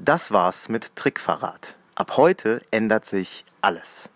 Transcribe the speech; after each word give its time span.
Das 0.00 0.30
war's 0.30 0.68
mit 0.68 0.94
Trickverrat. 0.94 1.74
Ab 1.96 2.16
heute 2.16 2.62
ändert 2.70 3.04
sich 3.04 3.44
alles. 3.60 4.10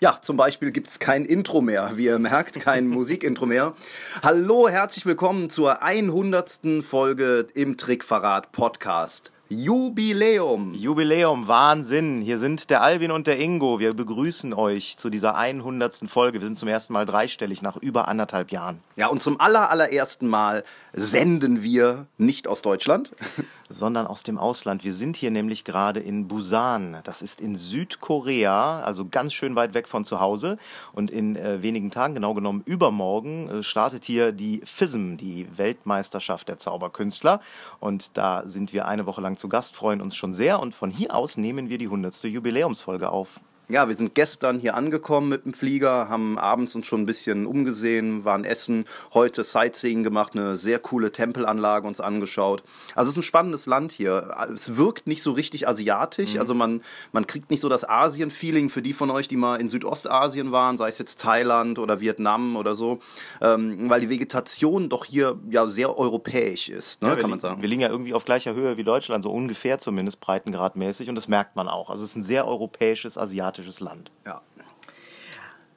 Ja, 0.00 0.20
zum 0.22 0.36
Beispiel 0.36 0.70
gibt 0.70 0.86
es 0.86 1.00
kein 1.00 1.24
Intro 1.24 1.62
mehr, 1.62 1.96
wie 1.96 2.04
ihr 2.04 2.20
merkt, 2.20 2.60
kein 2.60 2.86
Musikintro 2.88 3.46
mehr. 3.46 3.74
Hallo, 4.22 4.68
herzlich 4.68 5.04
willkommen 5.04 5.50
zur 5.50 5.82
100. 5.82 6.60
Folge 6.82 7.48
im 7.54 7.76
Trickverrat 7.76 8.52
Podcast. 8.52 9.32
Jubiläum. 9.52 10.74
Jubiläum, 10.74 11.48
Wahnsinn. 11.48 12.22
Hier 12.22 12.38
sind 12.38 12.70
der 12.70 12.82
Albin 12.82 13.10
und 13.10 13.26
der 13.26 13.40
Ingo. 13.40 13.80
Wir 13.80 13.92
begrüßen 13.92 14.54
euch 14.54 14.96
zu 14.96 15.10
dieser 15.10 15.34
100. 15.34 16.04
Folge. 16.06 16.40
Wir 16.40 16.46
sind 16.46 16.54
zum 16.54 16.68
ersten 16.68 16.92
Mal 16.92 17.04
dreistellig 17.04 17.60
nach 17.60 17.76
über 17.76 18.06
anderthalb 18.06 18.52
Jahren. 18.52 18.78
Ja, 18.94 19.08
und 19.08 19.20
zum 19.20 19.40
aller, 19.40 19.68
allerersten 19.68 20.28
Mal 20.28 20.62
senden 20.92 21.62
wir 21.62 22.06
nicht 22.16 22.46
aus 22.46 22.62
Deutschland, 22.62 23.12
sondern 23.68 24.06
aus 24.06 24.22
dem 24.22 24.38
Ausland. 24.38 24.84
Wir 24.84 24.94
sind 24.94 25.16
hier 25.16 25.32
nämlich 25.32 25.64
gerade 25.64 25.98
in 25.98 26.28
Busan. 26.28 26.98
Das 27.02 27.20
ist 27.20 27.40
in 27.40 27.56
Südkorea, 27.56 28.82
also 28.82 29.06
ganz 29.08 29.32
schön 29.32 29.56
weit 29.56 29.74
weg 29.74 29.88
von 29.88 30.04
zu 30.04 30.20
Hause. 30.20 30.58
Und 30.92 31.10
in 31.10 31.34
äh, 31.34 31.60
wenigen 31.60 31.90
Tagen, 31.90 32.14
genau 32.14 32.34
genommen 32.34 32.62
übermorgen, 32.66 33.48
äh, 33.48 33.62
startet 33.64 34.04
hier 34.04 34.30
die 34.30 34.62
FISM, 34.64 35.16
die 35.16 35.46
Weltmeisterschaft 35.56 36.48
der 36.48 36.58
Zauberkünstler. 36.58 37.40
Und 37.80 38.16
da 38.16 38.42
sind 38.46 38.72
wir 38.72 38.86
eine 38.86 39.06
Woche 39.06 39.20
lang 39.20 39.38
zu 39.40 39.48
Gast, 39.48 39.74
freuen 39.74 40.00
uns 40.00 40.14
schon 40.14 40.34
sehr. 40.34 40.60
Und 40.60 40.74
von 40.74 40.90
hier 40.90 41.14
aus 41.14 41.36
nehmen 41.36 41.68
wir 41.68 41.78
die 41.78 41.86
100. 41.86 42.22
Jubiläumsfolge 42.24 43.10
auf. 43.10 43.40
Ja, 43.70 43.86
wir 43.86 43.94
sind 43.94 44.16
gestern 44.16 44.58
hier 44.58 44.74
angekommen 44.74 45.28
mit 45.28 45.44
dem 45.44 45.54
Flieger, 45.54 46.08
haben 46.08 46.38
abends 46.38 46.74
uns 46.74 46.86
schon 46.86 47.02
ein 47.02 47.06
bisschen 47.06 47.46
umgesehen, 47.46 48.24
waren 48.24 48.42
essen, 48.42 48.84
heute 49.14 49.44
Sightseeing 49.44 50.02
gemacht, 50.02 50.34
eine 50.34 50.56
sehr 50.56 50.80
coole 50.80 51.12
Tempelanlage 51.12 51.86
uns 51.86 52.00
angeschaut. 52.00 52.64
Also 52.96 53.10
es 53.10 53.14
ist 53.14 53.20
ein 53.20 53.22
spannendes 53.22 53.66
Land 53.66 53.92
hier. 53.92 54.34
Es 54.52 54.76
wirkt 54.76 55.06
nicht 55.06 55.22
so 55.22 55.30
richtig 55.30 55.68
asiatisch, 55.68 56.34
mhm. 56.34 56.40
also 56.40 56.52
man, 56.52 56.82
man 57.12 57.28
kriegt 57.28 57.48
nicht 57.52 57.60
so 57.60 57.68
das 57.68 57.88
Asien-Feeling 57.88 58.70
für 58.70 58.82
die 58.82 58.92
von 58.92 59.08
euch, 59.08 59.28
die 59.28 59.36
mal 59.36 59.60
in 59.60 59.68
Südostasien 59.68 60.50
waren, 60.50 60.76
sei 60.76 60.88
es 60.88 60.98
jetzt 60.98 61.20
Thailand 61.20 61.78
oder 61.78 62.00
Vietnam 62.00 62.56
oder 62.56 62.74
so, 62.74 62.98
ähm, 63.40 63.88
weil 63.88 64.00
die 64.00 64.10
Vegetation 64.10 64.88
doch 64.88 65.04
hier 65.04 65.38
ja 65.48 65.68
sehr 65.68 65.96
europäisch 65.96 66.70
ist, 66.70 67.02
ne, 67.02 67.10
ja, 67.10 67.14
kann 67.14 67.30
man 67.30 67.38
sagen. 67.38 67.62
Wir 67.62 67.68
liegen 67.68 67.82
ja 67.82 67.88
irgendwie 67.88 68.14
auf 68.14 68.24
gleicher 68.24 68.54
Höhe 68.54 68.76
wie 68.76 68.84
Deutschland, 68.84 69.22
so 69.22 69.30
ungefähr 69.30 69.78
zumindest 69.78 70.18
breitengradmäßig 70.18 71.08
und 71.08 71.14
das 71.14 71.28
merkt 71.28 71.54
man 71.54 71.68
auch. 71.68 71.88
Also 71.88 72.02
es 72.02 72.10
ist 72.10 72.16
ein 72.16 72.24
sehr 72.24 72.48
europäisches, 72.48 73.16
asiatisches 73.16 73.59
demokratisches 73.60 73.80
Land. 73.80 74.10
Ja. 74.26 74.40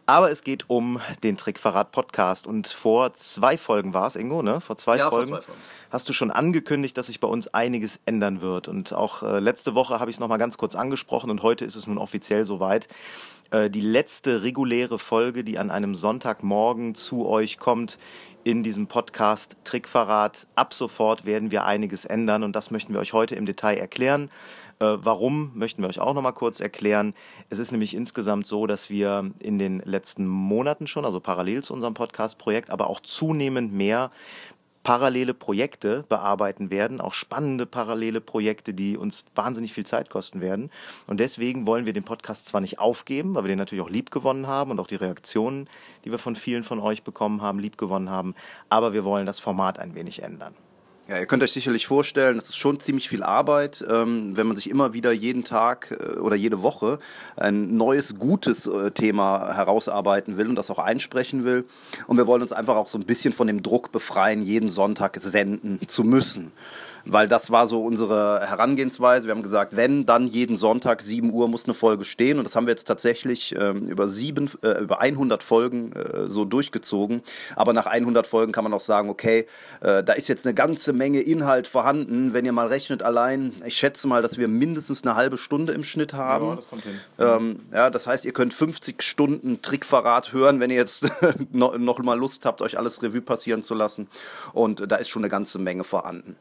Aber 0.06 0.32
es 0.32 0.44
geht 0.44 0.70
um 0.70 1.00
den 1.24 1.38
Trickverrat-Podcast. 1.38 2.46
Und 2.46 2.68
vor 2.68 3.14
zwei 3.14 3.58
Folgen 3.58 3.94
war 3.94 4.08
es, 4.08 4.18
Ingo, 4.18 4.42
ne? 4.42 4.60
Vor 4.60 4.76
zwei, 4.76 4.98
ja, 4.98 5.10
Folgen, 5.10 5.30
vor 5.32 5.40
zwei 5.40 5.46
Folgen 5.46 5.62
hast 5.92 6.10
du 6.10 6.14
schon 6.14 6.30
angekündigt, 6.30 6.98
dass 6.98 7.08
sich 7.08 7.22
bei 7.22 7.28
uns 7.28 7.48
einiges 7.48 8.02
ändern 8.06 8.42
wird. 8.42 8.68
Und 8.68 8.92
auch 8.92 9.24
äh, 9.24 9.40
letzte 9.40 9.76
Woche 9.76 10.02
habe 10.02 10.12
ich 10.12 10.18
es 10.18 10.20
nochmal 10.20 10.40
ganz 10.40 10.58
kurz 10.58 10.76
angesprochen 10.76 11.30
und 11.30 11.42
heute 11.42 11.64
ist 11.64 11.76
es 11.76 11.88
nun 11.88 11.98
offiziell 11.98 12.46
soweit. 12.46 12.90
Äh, 13.54 13.70
die 13.70 13.82
letzte 13.82 14.42
reguläre 14.42 14.98
Folge, 14.98 15.44
die 15.44 15.60
an 15.60 15.70
einem 15.70 15.96
Sonntagmorgen 15.96 16.96
zu 16.96 17.28
euch 17.28 17.60
kommt, 17.60 18.00
in 18.44 18.64
diesem 18.64 18.88
Podcast 18.88 19.56
Trickverrat. 19.64 20.48
Ab 20.56 20.74
sofort 20.74 21.26
werden 21.26 21.52
wir 21.52 21.64
einiges 21.64 22.04
ändern 22.04 22.44
und 22.44 22.56
das 22.56 22.72
möchten 22.72 22.94
wir 22.94 23.00
euch 23.00 23.14
heute 23.14 23.36
im 23.36 23.46
Detail 23.46 23.78
erklären. 23.78 24.30
Äh, 24.80 24.86
warum 24.98 25.52
möchten 25.54 25.84
wir 25.84 25.88
euch 25.88 26.00
auch 26.00 26.16
noch 26.16 26.24
mal 26.24 26.32
kurz 26.32 26.60
erklären. 26.60 27.14
Es 27.50 27.60
ist 27.60 27.72
nämlich 27.72 27.94
insgesamt 27.94 28.48
so, 28.48 28.66
dass 28.66 28.90
wir 28.90 29.32
in 29.40 29.60
den 29.60 29.80
letzten 29.86 30.28
Monaten 30.28 30.88
schon, 30.88 31.06
also 31.06 31.20
parallel 31.20 31.64
zu 31.64 31.74
unserem 31.74 31.94
Podcast-Projekt, 31.94 32.72
aber 32.72 32.90
auch 32.90 33.02
zunehmend 33.02 33.72
mehr 33.72 34.10
parallele 34.84 35.34
Projekte 35.34 36.04
bearbeiten 36.10 36.70
werden, 36.70 37.02
auch 37.02 37.14
spannende 37.14 37.66
parallele 37.66 38.22
Projekte, 38.22 38.74
die 38.74 38.98
uns 38.98 39.26
wahnsinnig 39.36 39.74
viel 39.74 39.86
Zeit 39.86 40.10
kosten 40.10 40.42
werden. 40.42 40.70
Und 41.08 41.20
deswegen 41.20 41.66
wollen 41.66 41.86
wir 41.86 41.94
den 41.94 42.04
Podcast 42.04 42.48
zwar 42.48 42.62
nicht 42.62 42.80
aufgeben, 42.80 43.36
weil 43.36 43.46
wir 43.46 43.50
den 43.50 43.60
natürlich 43.60 43.84
auch 43.84 43.90
lieb 43.90 44.12
gewonnen 44.12 44.48
haben 44.48 44.72
und 44.72 44.80
auch 44.80 44.88
die 44.88 44.96
Reaktionen, 44.96 45.70
die 46.06 46.12
wir 46.12 46.20
von 46.20 46.36
vielen 46.36 46.64
von 46.64 46.80
euch 46.80 47.04
bekommen 47.04 47.42
haben, 47.42 47.60
lieb 47.60 47.78
gewonnen 47.78 48.10
haben, 48.10 48.36
aber 48.70 48.94
wir 48.94 49.04
wollen 49.04 49.26
das 49.26 49.40
Format 49.40 49.80
ein 49.80 49.96
wenig 49.96 50.22
ändern. 50.22 50.54
Ja, 51.10 51.20
ihr 51.20 51.26
könnt 51.26 51.44
euch 51.44 51.52
sicherlich 51.52 51.86
vorstellen, 51.86 52.38
das 52.38 52.48
ist 52.48 52.56
schon 52.56 52.80
ziemlich 52.80 53.10
viel 53.10 53.24
Arbeit, 53.24 53.84
ähm, 53.90 54.38
wenn 54.38 54.48
man 54.48 54.56
sich 54.56 54.70
immer 54.70 54.94
wieder 54.94 55.12
jeden 55.12 55.44
Tag 55.44 55.92
äh, 55.92 56.18
oder 56.18 56.38
jede 56.38 56.62
Woche 56.62 56.98
ein 57.36 57.76
neues, 57.76 58.18
gutes 58.18 58.68
äh, 58.68 58.92
Thema 58.92 59.54
herausarbeiten 59.54 60.38
will 60.38 60.48
und 60.48 60.56
das 60.56 60.72
auch 60.72 60.80
einsprechen 60.80 61.44
will. 61.44 61.66
Und 62.08 62.16
wir 62.16 62.26
wollen 62.26 62.42
uns 62.42 62.54
einfach 62.54 62.78
auch 62.78 62.88
so 62.88 62.98
ein 62.98 63.06
bisschen 63.06 63.34
von 63.34 63.48
dem 63.48 63.62
Druck 63.62 63.92
befreien, 63.92 64.44
jeden 64.44 64.70
Sonntag 64.70 65.18
senden 65.20 65.82
zu 65.88 66.06
müssen 66.06 66.54
weil 67.06 67.28
das 67.28 67.52
war 67.52 67.68
so 67.68 67.84
unsere 67.84 68.48
Herangehensweise. 68.48 69.28
Wir 69.28 69.36
haben 69.36 69.44
gesagt, 69.44 69.76
wenn, 69.76 70.06
dann 70.06 70.28
jeden 70.28 70.58
Sonntag 70.58 71.02
7 71.02 71.32
Uhr 71.32 71.48
muss 71.48 71.66
eine 71.66 71.74
Folge 71.74 72.06
stehen 72.06 72.38
und 72.38 72.46
das 72.46 72.56
haben 72.56 72.66
wir 72.66 72.72
jetzt 72.72 72.86
tatsächlich 72.86 73.56
ähm, 73.60 73.88
über, 73.88 74.08
sieben, 74.08 74.50
äh, 74.62 74.82
über 74.82 75.02
100 75.02 75.44
Folgen 75.44 75.94
äh, 75.94 76.28
so 76.28 76.46
durchgezogen. 76.46 77.22
Aber 77.56 77.74
nach 77.74 77.86
100 77.86 78.26
Folgen 78.26 78.52
kann 78.52 78.64
man 78.64 78.74
auch 78.74 78.82
sagen, 78.82 79.10
okay, 79.10 79.48
äh, 79.82 80.04
da 80.04 80.14
ist 80.14 80.30
jetzt 80.30 80.46
eine 80.46 80.54
ganze 80.54 80.94
Menge 80.94 81.20
Inhalt 81.20 81.68
vorhanden. 81.68 82.34
Wenn 82.34 82.46
ihr 82.46 82.54
mal 82.54 82.68
rechnet 82.68 83.04
allein, 83.04 83.54
ich 83.66 83.76
schätze 83.76 84.08
mal, 84.08 84.22
dass 84.22 84.38
wir 84.38 84.48
mindestens 84.48 85.04
eine 85.04 85.16
halbe 85.16 85.38
Stunde 85.38 85.74
im 85.74 85.84
Schnitt 85.84 86.14
haben. 86.14 86.48
Ja, 86.48 86.56
das 86.56 86.68
kommt 86.70 86.84
hin. 86.84 87.00
Ähm, 87.20 87.60
ja, 87.74 87.90
das 87.90 88.08
heißt, 88.08 88.26
ihr 88.26 88.34
könnt 88.34 88.54
50 88.54 89.02
Stunden 89.02 89.62
Trickverrat 89.62 90.34
hören, 90.34 90.60
wenn 90.60 90.70
ihr 90.70 90.78
jetzt 90.78 91.12
noch, 91.52 91.78
noch 91.78 92.00
mal 92.00 92.18
Lust 92.18 92.46
habt, 92.46 92.62
euch 92.62 92.78
alles 92.78 93.02
Revue 93.04 93.22
passieren 93.22 93.64
zu 93.64 93.74
lassen. 93.74 94.08
Und 94.54 94.92
da 94.92 94.96
ist 94.98 95.10
schon 95.10 95.22
eine 95.22 95.30
ganze 95.30 95.60
Menge 95.60 95.84
vorhanden. 95.84 96.36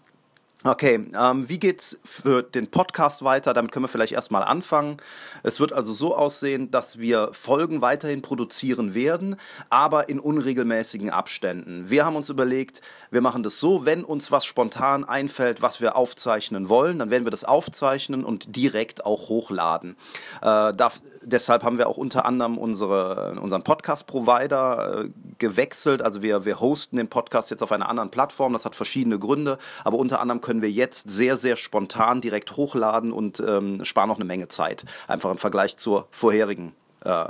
Okay, 0.65 1.09
ähm, 1.19 1.49
wie 1.49 1.59
geht's 1.59 1.99
für 2.05 2.45
den 2.45 2.71
Podcast 2.71 3.25
weiter? 3.25 3.53
Damit 3.53 3.73
können 3.73 3.85
wir 3.85 3.89
vielleicht 3.89 4.13
erstmal 4.13 4.45
anfangen. 4.45 4.99
Es 5.43 5.59
wird 5.59 5.73
also 5.73 5.93
so 5.93 6.15
aussehen, 6.17 6.71
dass 6.71 7.01
wir 7.01 7.31
Folgen 7.33 7.81
weiterhin 7.81 8.23
produzieren 8.23 8.95
werden, 8.95 9.41
aber 9.71 10.09
in 10.09 10.21
unregelmäßigen 10.21 11.11
Abständen. 11.11 11.91
Wir 11.91 12.05
haben 12.05 12.15
uns 12.15 12.29
überlegt, 12.29 12.81
wir 13.11 13.21
machen 13.21 13.43
das 13.43 13.59
so, 13.59 13.87
wenn 13.87 14.05
uns 14.05 14.31
was 14.31 14.45
spontan 14.45 15.05
einfällt, 15.05 15.63
was 15.63 15.81
wir 15.81 15.97
aufzeichnen 15.97 16.69
wollen, 16.69 17.01
dann 17.01 17.11
werden 17.11 17.25
wir 17.25 17.33
das 17.33 17.45
aufzeichnen 17.45 18.25
und 18.25 18.55
direkt 18.55 19.05
auch 19.05 19.29
hochladen. 19.29 19.97
Äh, 20.43 20.73
darf, 20.75 21.01
deshalb 21.23 21.65
haben 21.65 21.79
wir 21.79 21.89
auch 21.89 21.97
unter 21.97 22.25
anderem 22.25 22.57
unsere, 22.57 23.37
unseren 23.41 23.65
Podcast-Provider 23.65 25.07
äh, 25.07 25.09
gewechselt. 25.39 26.03
Also 26.03 26.23
wir, 26.23 26.45
wir 26.45 26.61
hosten 26.61 26.97
den 26.97 27.09
Podcast 27.09 27.51
jetzt 27.51 27.65
auf 27.65 27.73
einer 27.73 27.89
anderen 27.89 28.11
Plattform. 28.11 28.53
Das 28.53 28.65
hat 28.65 28.77
verschiedene 28.77 29.19
Gründe, 29.19 29.59
aber 29.83 29.99
unter 29.99 30.21
anderem 30.21 30.41
können 30.41 30.52
können 30.53 30.61
wir 30.61 30.71
jetzt 30.71 31.09
sehr, 31.09 31.39
sehr 31.39 31.57
spontan 31.57 32.21
direkt 32.21 32.59
hochladen 32.59 33.11
und 33.11 33.41
ähm, 33.41 33.83
sparen 33.87 34.11
noch 34.11 34.17
eine 34.17 34.27
Menge 34.27 34.49
Zeit. 34.49 34.85
Einfach 35.09 35.31
im 35.31 35.39
Vergleich 35.39 35.79
zur 35.79 36.09
vorherigen 36.11 36.75
äh, 37.01 37.25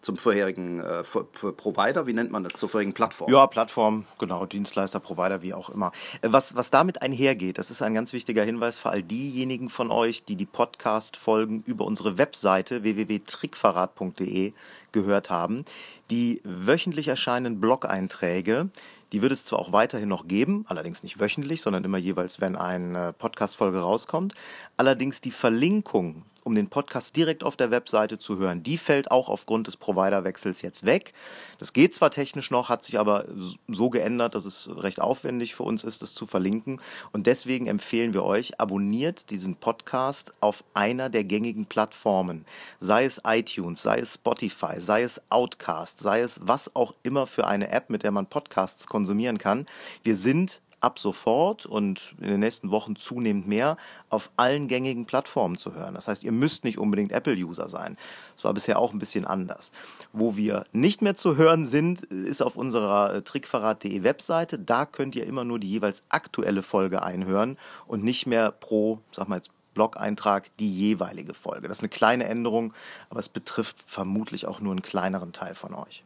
zum 0.00 0.16
vorherigen 0.16 0.80
äh, 0.80 1.02
Provider, 1.02 2.06
wie 2.06 2.12
nennt 2.12 2.30
man 2.30 2.44
das, 2.44 2.54
zur 2.54 2.68
vorherigen 2.68 2.94
Plattform? 2.94 3.30
Ja, 3.30 3.46
Plattform, 3.48 4.04
genau, 4.18 4.46
Dienstleister, 4.46 5.00
Provider, 5.00 5.42
wie 5.42 5.52
auch 5.52 5.68
immer. 5.68 5.90
Äh, 6.22 6.28
was, 6.30 6.54
was 6.54 6.70
damit 6.70 7.02
einhergeht, 7.02 7.58
das 7.58 7.70
ist 7.70 7.82
ein 7.82 7.92
ganz 7.92 8.12
wichtiger 8.12 8.44
Hinweis 8.44 8.78
für 8.78 8.90
all 8.90 9.02
diejenigen 9.02 9.68
von 9.68 9.90
euch, 9.90 10.24
die 10.24 10.36
die 10.36 10.46
Podcast-Folgen 10.46 11.62
über 11.66 11.84
unsere 11.84 12.16
Webseite 12.18 12.84
www.trickverrat.de 12.84 14.52
gehört 14.92 15.28
haben. 15.28 15.64
Die 16.10 16.40
wöchentlich 16.44 17.08
erscheinenden 17.08 17.60
Blog-Einträge, 17.60 18.70
die 19.12 19.22
wird 19.22 19.32
es 19.32 19.44
zwar 19.44 19.58
auch 19.58 19.72
weiterhin 19.72 20.08
noch 20.08 20.26
geben, 20.28 20.64
allerdings 20.68 21.02
nicht 21.02 21.20
wöchentlich, 21.20 21.60
sondern 21.60 21.84
immer 21.84 21.98
jeweils, 21.98 22.40
wenn 22.40 22.56
eine 22.56 23.12
Podcast-Folge 23.12 23.78
rauskommt. 23.78 24.34
Allerdings 24.76 25.20
die 25.20 25.30
Verlinkung 25.30 26.24
um 26.46 26.54
den 26.54 26.68
Podcast 26.68 27.16
direkt 27.16 27.42
auf 27.42 27.56
der 27.56 27.72
Webseite 27.72 28.20
zu 28.20 28.38
hören. 28.38 28.62
Die 28.62 28.78
fällt 28.78 29.10
auch 29.10 29.28
aufgrund 29.28 29.66
des 29.66 29.76
Providerwechsels 29.76 30.62
jetzt 30.62 30.86
weg. 30.86 31.12
Das 31.58 31.72
geht 31.72 31.92
zwar 31.92 32.12
technisch 32.12 32.52
noch, 32.52 32.68
hat 32.68 32.84
sich 32.84 33.00
aber 33.00 33.24
so 33.66 33.90
geändert, 33.90 34.36
dass 34.36 34.44
es 34.44 34.70
recht 34.76 35.00
aufwendig 35.00 35.56
für 35.56 35.64
uns 35.64 35.82
ist, 35.82 36.02
das 36.02 36.14
zu 36.14 36.24
verlinken. 36.24 36.80
Und 37.10 37.26
deswegen 37.26 37.66
empfehlen 37.66 38.14
wir 38.14 38.22
euch, 38.22 38.60
abonniert 38.60 39.30
diesen 39.30 39.56
Podcast 39.56 40.34
auf 40.38 40.62
einer 40.72 41.10
der 41.10 41.24
gängigen 41.24 41.66
Plattformen. 41.66 42.44
Sei 42.78 43.06
es 43.06 43.20
iTunes, 43.24 43.82
sei 43.82 43.98
es 43.98 44.14
Spotify, 44.14 44.78
sei 44.80 45.02
es 45.02 45.20
Outcast, 45.30 45.98
sei 45.98 46.20
es 46.20 46.38
was 46.44 46.76
auch 46.76 46.94
immer 47.02 47.26
für 47.26 47.48
eine 47.48 47.72
App, 47.72 47.90
mit 47.90 48.04
der 48.04 48.12
man 48.12 48.26
Podcasts 48.26 48.86
konsumieren 48.86 49.38
kann. 49.38 49.66
Wir 50.04 50.14
sind 50.14 50.60
ab 50.86 51.00
sofort 51.00 51.66
und 51.66 52.14
in 52.20 52.28
den 52.28 52.40
nächsten 52.40 52.70
Wochen 52.70 52.94
zunehmend 52.94 53.48
mehr 53.48 53.76
auf 54.08 54.30
allen 54.36 54.68
gängigen 54.68 55.04
Plattformen 55.04 55.58
zu 55.58 55.74
hören. 55.74 55.94
Das 55.94 56.06
heißt, 56.06 56.22
ihr 56.22 56.30
müsst 56.30 56.62
nicht 56.62 56.78
unbedingt 56.78 57.10
Apple-User 57.10 57.68
sein. 57.68 57.98
Das 58.36 58.44
war 58.44 58.54
bisher 58.54 58.78
auch 58.78 58.92
ein 58.92 59.00
bisschen 59.00 59.24
anders. 59.24 59.72
Wo 60.12 60.36
wir 60.36 60.64
nicht 60.72 61.02
mehr 61.02 61.16
zu 61.16 61.36
hören 61.36 61.66
sind, 61.66 62.02
ist 62.02 62.40
auf 62.40 62.56
unserer 62.56 63.14
äh, 63.14 63.22
trickverrat.de 63.22 64.04
Webseite. 64.04 64.60
Da 64.60 64.86
könnt 64.86 65.16
ihr 65.16 65.26
immer 65.26 65.44
nur 65.44 65.58
die 65.58 65.68
jeweils 65.68 66.04
aktuelle 66.08 66.62
Folge 66.62 67.02
einhören 67.02 67.58
und 67.88 68.04
nicht 68.04 68.26
mehr 68.26 68.52
pro, 68.52 69.00
sag 69.10 69.28
mal 69.28 69.36
jetzt, 69.36 69.50
Blog-Eintrag 69.74 70.56
die 70.58 70.72
jeweilige 70.72 71.34
Folge. 71.34 71.66
Das 71.66 71.78
ist 71.78 71.82
eine 71.82 71.90
kleine 71.90 72.24
Änderung, 72.24 72.72
aber 73.10 73.20
es 73.20 73.28
betrifft 73.28 73.76
vermutlich 73.84 74.46
auch 74.46 74.60
nur 74.60 74.72
einen 74.72 74.82
kleineren 74.82 75.32
Teil 75.32 75.54
von 75.54 75.74
euch. 75.74 76.02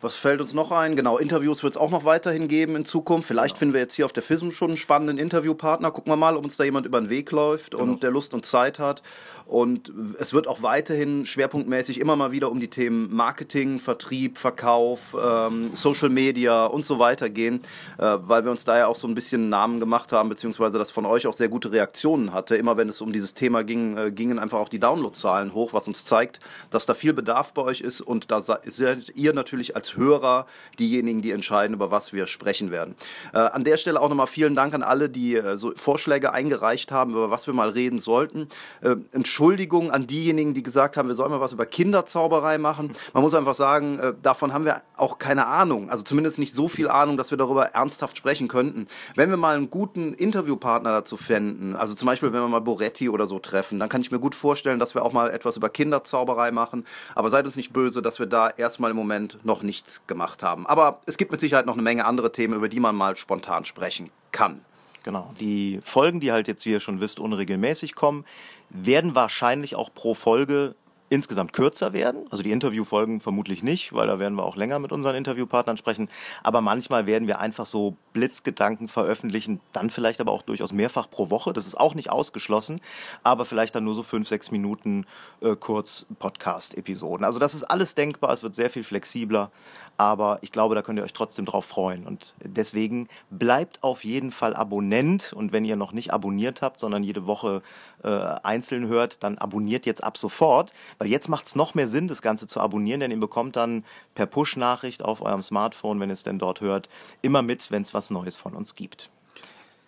Was 0.00 0.14
fällt 0.14 0.40
uns 0.40 0.54
noch 0.54 0.70
ein? 0.70 0.94
Genau, 0.94 1.18
Interviews 1.18 1.64
wird 1.64 1.72
es 1.72 1.76
auch 1.76 1.90
noch 1.90 2.04
weiterhin 2.04 2.46
geben 2.46 2.76
in 2.76 2.84
Zukunft. 2.84 3.26
Vielleicht 3.26 3.54
genau. 3.54 3.58
finden 3.58 3.74
wir 3.74 3.80
jetzt 3.80 3.94
hier 3.94 4.04
auf 4.04 4.12
der 4.12 4.22
FISM 4.22 4.52
schon 4.52 4.70
einen 4.70 4.76
spannenden 4.76 5.18
Interviewpartner. 5.18 5.90
Gucken 5.90 6.12
wir 6.12 6.16
mal, 6.16 6.36
ob 6.36 6.44
uns 6.44 6.56
da 6.56 6.62
jemand 6.62 6.86
über 6.86 7.00
den 7.00 7.10
Weg 7.10 7.32
läuft 7.32 7.72
genau. 7.72 7.82
und 7.82 8.02
der 8.04 8.12
Lust 8.12 8.32
und 8.32 8.46
Zeit 8.46 8.78
hat. 8.78 9.02
Und 9.48 9.90
es 10.20 10.34
wird 10.34 10.46
auch 10.46 10.62
weiterhin 10.62 11.24
schwerpunktmäßig 11.24 11.98
immer 11.98 12.14
mal 12.14 12.32
wieder 12.32 12.52
um 12.52 12.60
die 12.60 12.68
Themen 12.68 13.12
Marketing, 13.12 13.80
Vertrieb, 13.80 14.36
Verkauf, 14.36 15.16
ähm, 15.20 15.70
Social 15.72 16.10
Media 16.10 16.66
und 16.66 16.84
so 16.84 16.98
weiter 16.98 17.30
gehen, 17.30 17.62
äh, 17.96 18.18
weil 18.20 18.44
wir 18.44 18.50
uns 18.50 18.66
da 18.66 18.76
ja 18.76 18.86
auch 18.86 18.96
so 18.96 19.08
ein 19.08 19.14
bisschen 19.14 19.48
Namen 19.48 19.80
gemacht 19.80 20.12
haben, 20.12 20.28
beziehungsweise 20.28 20.78
das 20.78 20.90
von 20.90 21.06
euch 21.06 21.26
auch 21.26 21.32
sehr 21.32 21.48
gute 21.48 21.72
Reaktionen 21.72 22.34
hatte. 22.34 22.56
Immer 22.56 22.76
wenn 22.76 22.90
es 22.90 23.00
um 23.00 23.12
dieses 23.12 23.32
Thema 23.32 23.64
ging, 23.64 23.96
äh, 23.96 24.12
gingen 24.12 24.38
einfach 24.38 24.58
auch 24.58 24.68
die 24.68 24.78
Downloadzahlen 24.78 25.54
hoch, 25.54 25.72
was 25.72 25.88
uns 25.88 26.04
zeigt, 26.04 26.40
dass 26.68 26.84
da 26.84 26.92
viel 26.92 27.14
Bedarf 27.14 27.54
bei 27.54 27.62
euch 27.62 27.80
ist 27.80 28.02
und 28.02 28.30
da 28.30 28.42
seid 28.42 29.12
ihr 29.14 29.32
natürlich 29.32 29.74
als 29.74 29.87
Hörer 29.96 30.46
diejenigen, 30.78 31.22
die 31.22 31.32
entscheiden, 31.32 31.74
über 31.74 31.90
was 31.90 32.12
wir 32.12 32.26
sprechen 32.26 32.70
werden. 32.70 32.94
Äh, 33.32 33.38
an 33.38 33.64
der 33.64 33.76
Stelle 33.76 34.00
auch 34.00 34.08
nochmal 34.08 34.26
vielen 34.26 34.54
Dank 34.54 34.74
an 34.74 34.82
alle, 34.82 35.08
die 35.08 35.36
äh, 35.36 35.56
so 35.56 35.72
Vorschläge 35.76 36.32
eingereicht 36.32 36.92
haben, 36.92 37.12
über 37.12 37.30
was 37.30 37.46
wir 37.46 37.54
mal 37.54 37.70
reden 37.70 37.98
sollten. 37.98 38.48
Äh, 38.80 38.96
Entschuldigung 39.12 39.90
an 39.90 40.06
diejenigen, 40.06 40.54
die 40.54 40.62
gesagt 40.62 40.96
haben, 40.96 41.08
wir 41.08 41.14
sollen 41.14 41.30
mal 41.30 41.40
was 41.40 41.52
über 41.52 41.66
Kinderzauberei 41.66 42.58
machen. 42.58 42.92
Man 43.12 43.22
muss 43.22 43.34
einfach 43.34 43.54
sagen, 43.54 43.98
äh, 43.98 44.14
davon 44.22 44.52
haben 44.52 44.64
wir 44.64 44.82
auch 44.96 45.18
keine 45.18 45.46
Ahnung. 45.46 45.90
Also 45.90 46.02
zumindest 46.02 46.38
nicht 46.38 46.54
so 46.54 46.68
viel 46.68 46.88
Ahnung, 46.88 47.16
dass 47.16 47.30
wir 47.30 47.38
darüber 47.38 47.66
ernsthaft 47.66 48.16
sprechen 48.16 48.48
könnten. 48.48 48.88
Wenn 49.14 49.30
wir 49.30 49.36
mal 49.36 49.56
einen 49.56 49.70
guten 49.70 50.14
Interviewpartner 50.14 50.90
dazu 50.90 51.16
fänden, 51.16 51.76
also 51.76 51.94
zum 51.94 52.06
Beispiel, 52.06 52.32
wenn 52.32 52.40
wir 52.40 52.48
mal 52.48 52.60
Boretti 52.60 53.08
oder 53.08 53.26
so 53.26 53.38
treffen, 53.38 53.78
dann 53.78 53.88
kann 53.88 54.00
ich 54.00 54.10
mir 54.10 54.18
gut 54.18 54.34
vorstellen, 54.34 54.78
dass 54.78 54.94
wir 54.94 55.04
auch 55.04 55.12
mal 55.12 55.30
etwas 55.30 55.56
über 55.56 55.68
Kinderzauberei 55.68 56.50
machen. 56.50 56.84
Aber 57.14 57.30
seid 57.30 57.46
uns 57.46 57.56
nicht 57.56 57.72
böse, 57.72 58.02
dass 58.02 58.18
wir 58.18 58.26
da 58.26 58.48
erstmal 58.48 58.90
im 58.90 58.96
Moment 58.96 59.38
noch 59.44 59.62
nichts 59.78 60.06
gemacht 60.06 60.42
haben. 60.42 60.66
Aber 60.66 61.00
es 61.06 61.16
gibt 61.16 61.30
mit 61.30 61.40
Sicherheit 61.40 61.66
noch 61.66 61.74
eine 61.74 61.82
Menge 61.82 62.04
andere 62.04 62.32
Themen, 62.32 62.54
über 62.54 62.68
die 62.68 62.80
man 62.80 62.96
mal 62.96 63.16
spontan 63.16 63.64
sprechen 63.64 64.10
kann. 64.32 64.64
Genau. 65.04 65.32
Die 65.40 65.80
Folgen, 65.82 66.20
die 66.20 66.32
halt 66.32 66.48
jetzt, 66.48 66.66
wie 66.66 66.70
ihr 66.70 66.80
schon 66.80 67.00
wisst, 67.00 67.20
unregelmäßig 67.20 67.94
kommen, 67.94 68.24
werden 68.68 69.14
wahrscheinlich 69.14 69.76
auch 69.76 69.94
pro 69.94 70.14
Folge 70.14 70.74
insgesamt 71.10 71.52
kürzer 71.52 71.92
werden. 71.92 72.26
Also 72.30 72.42
die 72.42 72.52
Interviewfolgen 72.52 73.20
vermutlich 73.20 73.62
nicht, 73.62 73.92
weil 73.92 74.06
da 74.06 74.18
werden 74.18 74.34
wir 74.34 74.44
auch 74.44 74.56
länger 74.56 74.78
mit 74.78 74.92
unseren 74.92 75.16
Interviewpartnern 75.16 75.76
sprechen. 75.76 76.08
Aber 76.42 76.60
manchmal 76.60 77.06
werden 77.06 77.26
wir 77.26 77.38
einfach 77.38 77.66
so 77.66 77.96
Blitzgedanken 78.12 78.88
veröffentlichen, 78.88 79.60
dann 79.72 79.90
vielleicht 79.90 80.20
aber 80.20 80.32
auch 80.32 80.42
durchaus 80.42 80.72
mehrfach 80.72 81.08
pro 81.10 81.30
Woche. 81.30 81.52
Das 81.52 81.66
ist 81.66 81.78
auch 81.78 81.94
nicht 81.94 82.10
ausgeschlossen, 82.10 82.80
aber 83.22 83.44
vielleicht 83.44 83.74
dann 83.74 83.84
nur 83.84 83.94
so 83.94 84.02
fünf, 84.02 84.28
sechs 84.28 84.50
Minuten 84.50 85.06
äh, 85.40 85.56
kurz 85.56 86.06
Podcast-Episoden. 86.18 87.24
Also 87.24 87.38
das 87.38 87.54
ist 87.54 87.64
alles 87.64 87.94
denkbar. 87.94 88.32
Es 88.32 88.42
wird 88.42 88.54
sehr 88.54 88.70
viel 88.70 88.84
flexibler, 88.84 89.50
aber 89.98 90.38
ich 90.40 90.52
glaube, 90.52 90.74
da 90.74 90.82
könnt 90.82 90.98
ihr 90.98 91.04
euch 91.04 91.12
trotzdem 91.12 91.44
drauf 91.44 91.66
freuen. 91.66 92.06
Und 92.06 92.34
deswegen 92.42 93.08
bleibt 93.30 93.82
auf 93.82 94.04
jeden 94.04 94.30
Fall 94.30 94.56
Abonnent. 94.56 95.32
Und 95.34 95.52
wenn 95.52 95.64
ihr 95.64 95.76
noch 95.76 95.92
nicht 95.92 96.12
abonniert 96.12 96.62
habt, 96.62 96.80
sondern 96.80 97.02
jede 97.02 97.26
Woche 97.26 97.62
äh, 98.02 98.08
einzeln 98.08 98.86
hört, 98.86 99.22
dann 99.22 99.38
abonniert 99.38 99.84
jetzt 99.84 100.02
ab 100.02 100.16
sofort 100.16 100.72
weil 100.98 101.08
jetzt 101.08 101.28
macht 101.28 101.46
es 101.46 101.54
noch 101.54 101.74
mehr 101.74 101.88
Sinn, 101.88 102.08
das 102.08 102.22
Ganze 102.22 102.46
zu 102.46 102.60
abonnieren, 102.60 103.00
denn 103.00 103.10
ihr 103.10 103.20
bekommt 103.20 103.56
dann 103.56 103.84
per 104.14 104.26
Push-Nachricht 104.26 105.02
auf 105.02 105.20
eurem 105.22 105.42
Smartphone, 105.42 106.00
wenn 106.00 106.10
ihr 106.10 106.14
es 106.14 106.22
denn 106.22 106.38
dort 106.38 106.60
hört, 106.60 106.88
immer 107.22 107.42
mit, 107.42 107.70
wenn 107.70 107.82
es 107.82 107.94
was 107.94 108.10
Neues 108.10 108.36
von 108.36 108.54
uns 108.54 108.74
gibt. 108.74 109.10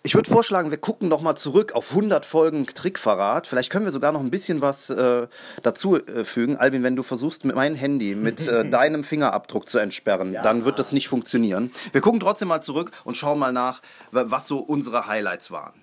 Ich 0.03 0.15
würde 0.15 0.31
vorschlagen, 0.31 0.71
wir 0.71 0.79
gucken 0.79 1.09
noch 1.09 1.21
mal 1.21 1.35
zurück 1.35 1.73
auf 1.73 1.91
100 1.91 2.25
Folgen 2.25 2.65
Trickverrat. 2.65 3.45
Vielleicht 3.45 3.69
können 3.69 3.85
wir 3.85 3.91
sogar 3.91 4.11
noch 4.11 4.21
ein 4.21 4.31
bisschen 4.31 4.59
was 4.59 4.89
äh, 4.89 5.27
dazu 5.61 5.95
äh, 5.95 6.25
fügen. 6.25 6.57
Albin, 6.57 6.81
wenn 6.81 6.95
du 6.95 7.03
versuchst, 7.03 7.45
mit 7.45 7.55
meinem 7.55 7.75
Handy 7.75 8.15
mit 8.15 8.47
äh, 8.47 8.65
deinem 8.69 9.03
Fingerabdruck 9.03 9.69
zu 9.69 9.77
entsperren, 9.77 10.33
ja. 10.33 10.41
dann 10.41 10.65
wird 10.65 10.79
das 10.79 10.91
nicht 10.91 11.07
funktionieren. 11.07 11.71
Wir 11.91 12.01
gucken 12.01 12.19
trotzdem 12.19 12.47
mal 12.47 12.61
zurück 12.61 12.91
und 13.03 13.15
schauen 13.15 13.37
mal 13.37 13.53
nach, 13.53 13.83
was 14.09 14.47
so 14.47 14.57
unsere 14.57 15.05
Highlights 15.05 15.51
waren. 15.51 15.73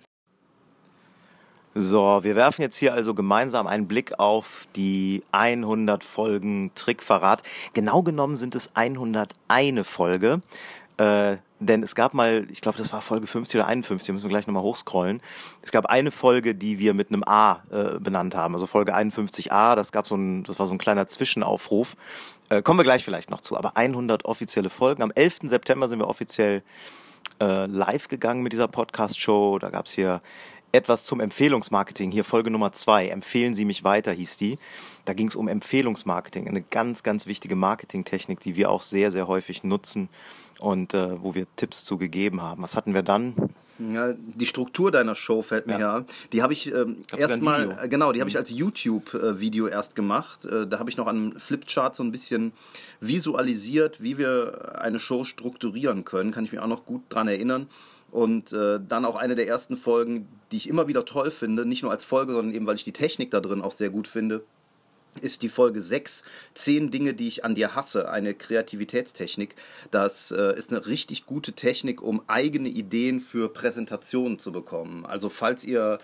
So, 1.77 2.25
wir 2.25 2.35
werfen 2.35 2.63
jetzt 2.63 2.77
hier 2.77 2.95
also 2.95 3.15
gemeinsam 3.15 3.69
einen 3.69 3.87
Blick 3.87 4.19
auf 4.19 4.67
die 4.75 5.23
100 5.31 6.03
Folgen 6.03 6.73
Trickverrat. 6.75 7.45
Genau 7.73 8.03
genommen 8.03 8.35
sind 8.35 8.57
es 8.57 8.75
101 8.75 9.87
Folge. 9.87 10.41
Äh, 10.99 11.39
denn 11.61 11.83
es 11.83 11.95
gab 11.95 12.15
mal, 12.15 12.47
ich 12.51 12.61
glaube, 12.61 12.79
das 12.79 12.93
war 12.93 13.01
Folge 13.01 13.27
50 13.27 13.61
oder 13.61 13.67
51, 13.69 14.13
müssen 14.13 14.25
wir 14.25 14.31
gleich 14.31 14.47
nochmal 14.47 14.63
hochscrollen. 14.63 15.21
Es 15.63 15.73
gab 15.73 15.87
eine 15.87 16.11
Folge, 16.11 16.55
die 16.55 16.79
wir 16.79 16.95
mit 16.95 17.09
einem 17.09 17.25
A 17.25 17.63
äh, 17.71 17.99
benannt 17.99 18.35
haben, 18.35 18.55
also 18.55 18.67
Folge 18.67 18.97
51a, 18.97 19.75
das 19.75 19.91
gab 19.91 20.07
so 20.07 20.17
ein, 20.17 20.45
das 20.45 20.59
war 20.59 20.67
so 20.67 20.73
ein 20.73 20.79
kleiner 20.79 21.07
Zwischenaufruf. 21.07 21.97
Äh, 22.49 22.63
kommen 22.63 22.79
wir 22.79 22.85
gleich 22.85 23.05
vielleicht 23.05 23.31
noch 23.31 23.41
zu, 23.41 23.57
aber 23.57 23.77
100 23.77 24.25
offizielle 24.25 24.71
Folgen. 24.71 25.03
Am 25.03 25.13
11. 25.13 25.39
September 25.43 25.89
sind 25.89 25.99
wir 25.99 26.09
offiziell 26.09 26.63
äh, 27.41 27.67
live 27.67 28.09
gegangen 28.09 28.43
mit 28.43 28.53
dieser 28.53 28.69
Podcast-Show. 28.69 29.59
Da 29.61 29.71
gab's 29.71 29.93
hier 29.93 30.21
etwas 30.73 31.05
zum 31.05 31.21
Empfehlungsmarketing. 31.21 32.11
Hier 32.11 32.25
Folge 32.25 32.51
Nummer 32.51 32.73
zwei. 32.73 33.09
Empfehlen 33.09 33.55
Sie 33.55 33.65
mich 33.65 33.85
weiter 33.85 34.13
hieß 34.13 34.39
die. 34.39 34.59
Da 35.05 35.15
ging 35.15 35.29
es 35.29 35.37
um 35.37 35.49
Empfehlungsmarketing. 35.49 36.47
Eine 36.47 36.63
ganz, 36.63 37.03
ganz 37.03 37.27
wichtige 37.27 37.57
Marketingtechnik, 37.57 38.41
die 38.41 38.57
wir 38.57 38.71
auch 38.71 38.83
sehr, 38.83 39.11
sehr 39.11 39.29
häufig 39.29 39.65
nutzen 39.65 40.09
und 40.61 40.95
äh, 40.95 41.23
wo 41.23 41.35
wir 41.35 41.47
Tipps 41.57 41.85
zu 41.85 41.99
gegeben 41.99 42.43
haben. 42.43 42.63
Was 42.63 42.77
hatten 42.77 42.95
wir 42.95 43.03
dann? 43.03 43.35
Ja, 43.79 44.13
die 44.13 44.47
Struktur 44.47 44.91
deiner 44.91 45.15
Show 45.15 45.41
fällt 45.41 45.69
mir 45.69 45.79
ja. 45.79 46.05
Die 46.33 46.43
habe 46.43 46.53
ich 46.53 46.73
ähm, 46.75 47.05
erstmal, 47.17 47.79
äh, 47.85 47.89
genau, 47.89 48.11
die 48.11 48.21
habe 48.21 48.29
ich 48.29 48.35
mhm. 48.35 48.41
als 48.41 48.51
YouTube-Video 48.51 49.69
erst 49.69 49.95
gemacht. 49.95 50.45
Äh, 50.47 50.67
da 50.67 50.81
habe 50.81 50.91
ich 50.91 50.97
noch 50.97 51.07
an 51.07 51.17
einem 51.17 51.39
Flipchart 51.39 51.95
so 51.95 52.03
ein 52.03 52.11
bisschen 52.11 52.53
visualisiert, 53.01 54.03
wie 54.03 54.19
wir 54.19 54.81
eine 54.83 54.99
Show 54.99 55.25
strukturieren 55.25 56.05
können. 56.05 56.33
Kann 56.33 56.45
ich 56.45 56.51
mich 56.51 56.61
auch 56.61 56.67
noch 56.67 56.87
gut 56.87 57.03
dran 57.09 57.29
erinnern. 57.29 57.69
Und 58.11 58.53
äh, 58.53 58.81
dann 58.87 59.05
auch 59.05 59.17
eine 59.17 59.37
der 59.37 59.47
ersten 59.47 59.77
Folgen, 59.77 60.27
die 60.51 60.57
ich 60.57 60.69
immer 60.69 60.89
wieder 60.89 61.05
toll 61.05 61.31
finde, 61.31 61.65
nicht 61.65 61.83
nur 61.83 61.93
als 61.93 62.05
Folge, 62.05 62.33
sondern 62.33 62.55
eben, 62.55 62.67
weil 62.67 62.77
ich 62.77 62.85
die 62.85 62.93
Technik 62.93 63.31
da 63.31 63.41
drin 63.41 63.61
auch 63.61 63.73
sehr 63.73 63.91
gut 63.91 64.09
finde, 64.09 64.43
ist 65.19 65.43
die 65.43 65.49
Folge 65.49 65.83
6, 65.83 66.25
10 66.55 66.91
Dinge, 66.91 67.15
die 67.15 67.29
ich 67.29 67.45
an 67.45 67.55
dir 67.55 67.75
hasse, 67.75 68.11
eine 68.11 68.35
Kreativitätstechnik. 68.35 69.55
Das 69.91 70.31
äh, 70.31 70.57
ist 70.57 70.71
eine 70.71 70.87
richtig 70.87 71.27
gute 71.27 71.53
Technik, 71.53 72.03
um 72.03 72.23
eigene 72.27 72.69
Ideen 72.69 73.21
für 73.21 73.53
Präsentationen 73.53 74.39
zu 74.39 74.53
bekommen. 74.53 75.07
Also 75.07 75.29
falls 75.29 75.65
ihr 75.65 75.99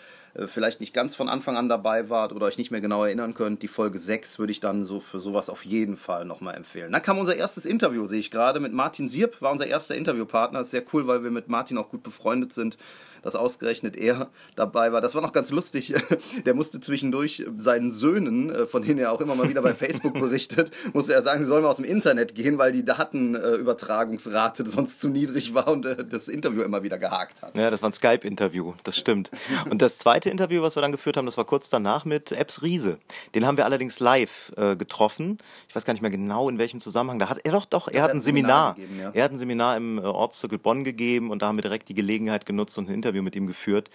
vielleicht 0.47 0.81
nicht 0.81 0.93
ganz 0.93 1.15
von 1.15 1.29
Anfang 1.29 1.57
an 1.57 1.69
dabei 1.69 2.09
wart 2.09 2.33
oder 2.33 2.47
euch 2.47 2.59
nicht 2.59 2.71
mehr 2.71 2.81
genau 2.81 3.05
erinnern 3.05 3.35
könnt, 3.35 3.63
die 3.63 3.69
Folge 3.69 3.99
6 3.99 4.39
würde 4.39 4.51
ich 4.51 4.61
dann 4.61 4.85
so 4.85 5.01
für 5.01 5.21
sowas 5.21 5.49
auf 5.49 5.65
jeden 5.65 5.97
Fall 5.97 6.25
nochmal 6.25 6.57
empfehlen. 6.57 6.93
Dann 6.93 7.03
kam 7.03 7.19
unser 7.19 7.37
erstes 7.37 7.65
Interview, 7.65 8.07
sehe 8.07 8.21
ich 8.21 8.31
gerade, 8.31 8.61
mit 8.61 8.73
Martin 8.73 9.09
Sierp, 9.09 9.41
war 9.41 9.53
unser 9.53 9.67
erster 9.67 9.95
Interviewpartner. 9.95 10.59
Das 10.59 10.69
ist 10.69 10.73
sehr 10.73 10.85
cool, 10.93 11.07
weil 11.07 11.23
wir 11.23 11.31
mit 11.31 11.49
Martin 11.49 11.79
auch 11.79 11.89
gut 11.89 12.03
befreundet 12.03 12.53
sind 12.53 12.77
dass 13.25 13.35
ausgerechnet 13.35 13.97
er 13.97 14.29
dabei 14.55 14.93
war. 14.93 15.01
Das 15.01 15.15
war 15.15 15.23
noch 15.23 15.33
ganz 15.33 15.51
lustig. 15.51 15.95
Der 16.47 16.55
musste 16.55 16.79
zwischendurch 16.79 17.45
seinen 17.57 17.91
Söhnen, 17.91 18.51
äh, 18.51 18.67
von 18.67 18.83
denen 18.83 18.99
er 18.99 19.13
auch 19.13 19.21
immer 19.21 19.35
mal 19.35 19.49
wieder 19.49 19.63
bei 19.63 19.75
Facebook 19.75 20.15
berichtet, 20.15 20.71
musste 20.93 21.15
er 21.15 21.23
sagen, 21.23 21.41
sie 21.41 21.47
sollen 21.47 21.63
mal 21.63 21.71
aus 21.71 21.77
dem 21.77 21.85
Internet 21.85 22.35
gehen, 22.35 22.59
weil 22.59 22.73
die 22.73 22.85
Datenübertragungsrate 22.85 24.69
sonst 24.69 25.01
zu 25.01 25.09
niedrig 25.09 25.55
war 25.55 25.69
und 25.69 25.87
äh, 25.87 26.05
das 26.05 26.29
Interview 26.29 26.63
immer 26.63 26.83
wieder 26.83 26.99
gehakt 26.99 27.43
hat. 27.43 27.57
Ja, 27.57 27.71
das 27.71 27.83
war 27.83 27.91
ein 27.91 27.95
Skype-Interview, 27.95 28.75
das 28.85 28.97
stimmt. 28.97 29.31
Und 29.71 29.81
das 29.81 29.99
zweite 29.99 30.24
Interview, 30.31 30.63
was 30.63 30.77
wir 30.77 30.83
dann 30.83 30.93
geführt 30.93 31.17
haben, 31.17 31.27
das 31.27 31.37
war 31.37 31.45
kurz 31.45 31.71
danach 31.71 32.05
mit 32.05 32.33
Epps 32.33 32.63
Riese. 32.63 32.99
Den 33.35 33.47
haben 33.47 33.57
wir 33.57 33.65
allerdings 33.65 34.01
live 34.01 34.53
äh, 34.57 34.77
getroffen. 34.77 35.39
Ich 35.69 35.75
weiß 35.75 35.85
gar 35.85 35.93
nicht 35.93 36.03
mehr 36.03 36.11
genau, 36.11 36.49
in 36.49 36.59
welchem 36.59 36.81
Zusammenhang. 36.81 37.19
Da 37.19 37.29
hat 37.29 37.39
er 37.45 37.53
doch, 37.53 37.65
doch, 37.65 37.89
er, 37.89 37.95
er 37.95 38.03
hat 38.05 38.11
ein 38.11 38.21
Seminar. 38.21 38.75
Seminar 38.75 38.75
gegeben, 38.75 39.01
ja. 39.01 39.11
Er 39.13 39.25
hat 39.25 39.33
ein 39.33 39.39
Seminar 39.39 39.77
im 39.77 39.99
äh, 39.99 40.03
Ortszirkel 40.03 40.59
Bonn 40.59 40.85
gegeben 40.85 41.31
und 41.31 41.43
da 41.43 41.49
haben 41.49 41.57
wir 41.57 41.63
direkt 41.63 41.89
die 41.89 41.95
Gelegenheit 41.95 42.47
genutzt 42.47 42.79
und 42.79 42.89
ein 42.89 42.95
Interview 42.95 43.23
mit 43.23 43.37
ihm 43.37 43.47
geführt. 43.47 43.91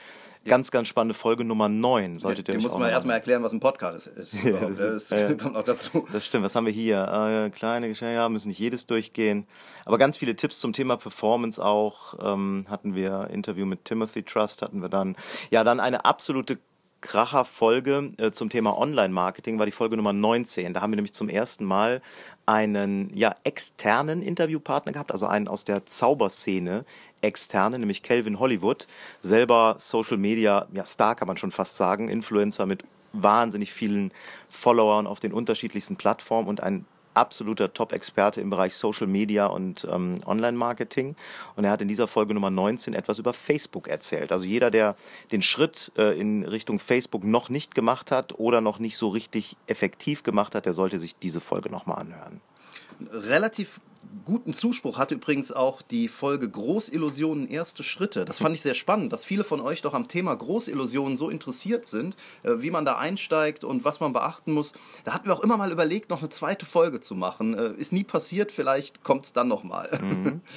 Ja. 0.46 0.52
Ganz, 0.52 0.72
ganz 0.72 0.88
spannende 0.88 1.14
Folge 1.14 1.44
Nummer 1.44 1.68
9. 1.68 2.20
Solltet 2.20 2.48
ja, 2.48 2.54
ihr 2.54 2.58
euch 2.58 2.64
muss 2.64 2.74
man 2.78 2.90
erstmal 2.90 3.16
erklären, 3.16 3.44
was 3.44 3.52
ein 3.52 3.60
Podcast 3.60 4.08
ist. 4.08 4.38
Das 4.80 5.10
ja. 5.10 5.34
kommt 5.36 5.56
auch 5.58 5.64
dazu. 5.64 6.08
Das 6.14 6.26
stimmt. 6.26 6.46
Was 6.46 6.56
haben 6.56 6.66
wir 6.66 6.74
hier? 6.74 7.02
Äh, 7.46 7.50
kleine 7.50 7.90
Geschenke, 7.90 8.16
ja, 8.16 8.30
müssen 8.30 8.48
nicht 8.48 8.60
jedes 8.60 8.86
durchgehen. 8.86 9.46
Aber 9.86 9.98
ganz 9.98 10.18
viele 10.18 10.36
Tipps 10.36 10.60
zum 10.60 10.72
Thema 10.74 10.96
Performance 10.96 11.64
auch. 11.64 12.16
Ähm, 12.22 12.66
hatten 12.70 12.96
wir 12.96 13.30
Interview 13.32 13.66
mit 13.66 13.86
Timothy 13.86 14.24
Trust, 14.24 14.62
hatten 14.62 14.82
wir 14.82 14.90
dann. 14.90 15.16
Ja, 15.52 15.64
dann 15.64 15.80
eine 15.80 16.06
absolute 16.20 16.58
Kracher-Folge 17.00 18.12
äh, 18.18 18.32
zum 18.32 18.50
Thema 18.50 18.78
Online-Marketing 18.78 19.58
war 19.58 19.66
die 19.66 19.72
Folge 19.72 19.96
Nummer 19.96 20.12
19. 20.12 20.74
Da 20.74 20.82
haben 20.82 20.92
wir 20.92 20.98
nämlich 20.98 21.14
zum 21.14 21.30
ersten 21.30 21.64
Mal 21.64 22.02
einen 22.46 23.16
ja, 23.16 23.34
externen 23.46 24.22
Interviewpartner 24.22 24.92
gehabt, 24.92 25.14
also 25.14 25.28
einen 25.28 25.48
aus 25.48 25.64
der 25.64 25.86
Zauberszene 25.86 26.84
externe, 27.22 27.80
nämlich 27.80 28.04
Calvin 28.04 28.38
Hollywood, 28.38 28.88
selber 29.22 29.76
Social 29.78 30.18
Media 30.18 30.68
ja, 30.74 30.86
Star 30.86 31.16
kann 31.16 31.30
man 31.30 31.38
schon 31.38 31.54
fast 31.54 31.78
sagen, 31.78 32.10
Influencer 32.10 32.66
mit 32.66 32.84
wahnsinnig 33.14 33.72
vielen 33.72 34.12
Followern 34.50 35.08
auf 35.08 35.22
den 35.22 35.32
unterschiedlichsten 35.32 35.96
Plattformen 35.96 36.50
und 36.50 36.62
ein 36.62 36.86
absoluter 37.14 37.74
Top-Experte 37.74 38.42
im 38.42 38.50
Bereich 38.50 38.76
Social 38.76 39.08
Media 39.08 39.46
und 39.48 39.88
ähm, 39.90 40.16
Online-Marketing. 40.26 41.16
Und 41.56 41.64
er 41.64 41.72
hat 41.72 41.82
in 41.82 41.88
dieser 41.88 42.08
Folge 42.08 42.34
Nummer 42.34 42.50
19 42.50 42.94
etwas 42.94 43.20
über 43.20 43.34
Facebook 43.34 43.88
erzählt. 43.88 44.32
Also 44.32 44.46
jeder, 44.46 44.72
der 44.72 44.96
den 45.32 45.42
Schritt 45.42 45.92
äh, 45.98 46.20
in 46.20 46.44
Richtung 46.44 46.80
Facebook 46.80 47.24
noch 47.24 47.50
nicht 47.50 47.76
gemacht 47.76 48.12
hat 48.12 48.38
oder 48.40 48.62
noch 48.62 48.80
nicht 48.80 48.98
so 48.98 49.10
richtig 49.10 49.58
effektiv 49.68 50.24
gemacht 50.24 50.56
hat, 50.56 50.66
der 50.66 50.74
sollte 50.74 51.00
sich 51.00 51.16
diese 51.16 51.42
Folge 51.42 51.70
nochmal 51.70 52.00
anhören 52.00 52.42
relativ 53.12 53.80
guten 54.26 54.54
Zuspruch 54.54 54.98
hatte 54.98 55.16
übrigens 55.16 55.52
auch 55.52 55.82
die 55.82 56.08
Folge 56.08 56.50
Großillusionen 56.50 57.48
erste 57.48 57.84
Schritte. 57.84 58.26
Das 58.26 58.40
fand 58.40 58.56
ich 58.56 58.62
sehr 58.62 58.74
spannend, 58.74 59.14
dass 59.14 59.26
viele 59.26 59.44
von 59.44 59.62
euch 59.62 59.82
doch 59.82 59.94
am 59.94 60.08
Thema 60.08 60.36
Großillusionen 60.36 61.18
so 61.18 61.30
interessiert 61.30 61.86
sind, 61.86 62.16
äh, 62.44 62.54
wie 62.58 62.72
man 62.72 62.86
da 62.86 62.98
einsteigt 62.98 63.64
und 63.64 63.86
was 63.86 64.00
man 64.00 64.14
beachten 64.14 64.54
muss. 64.54 64.74
Da 65.04 65.14
hatten 65.14 65.28
wir 65.28 65.34
auch 65.34 65.44
immer 65.44 65.58
mal 65.58 65.72
überlegt, 65.72 66.10
noch 66.10 66.20
eine 66.20 66.30
zweite 66.30 66.66
Folge 66.66 67.00
zu 67.00 67.16
machen. 67.16 67.58
Äh, 67.58 67.74
ist 67.74 67.94
nie 67.94 68.04
passiert, 68.04 68.52
vielleicht 68.52 69.04
kommt 69.04 69.26
es 69.26 69.34
dann 69.34 69.48
nochmal. 69.48 70.00
Mhm. 70.02 70.42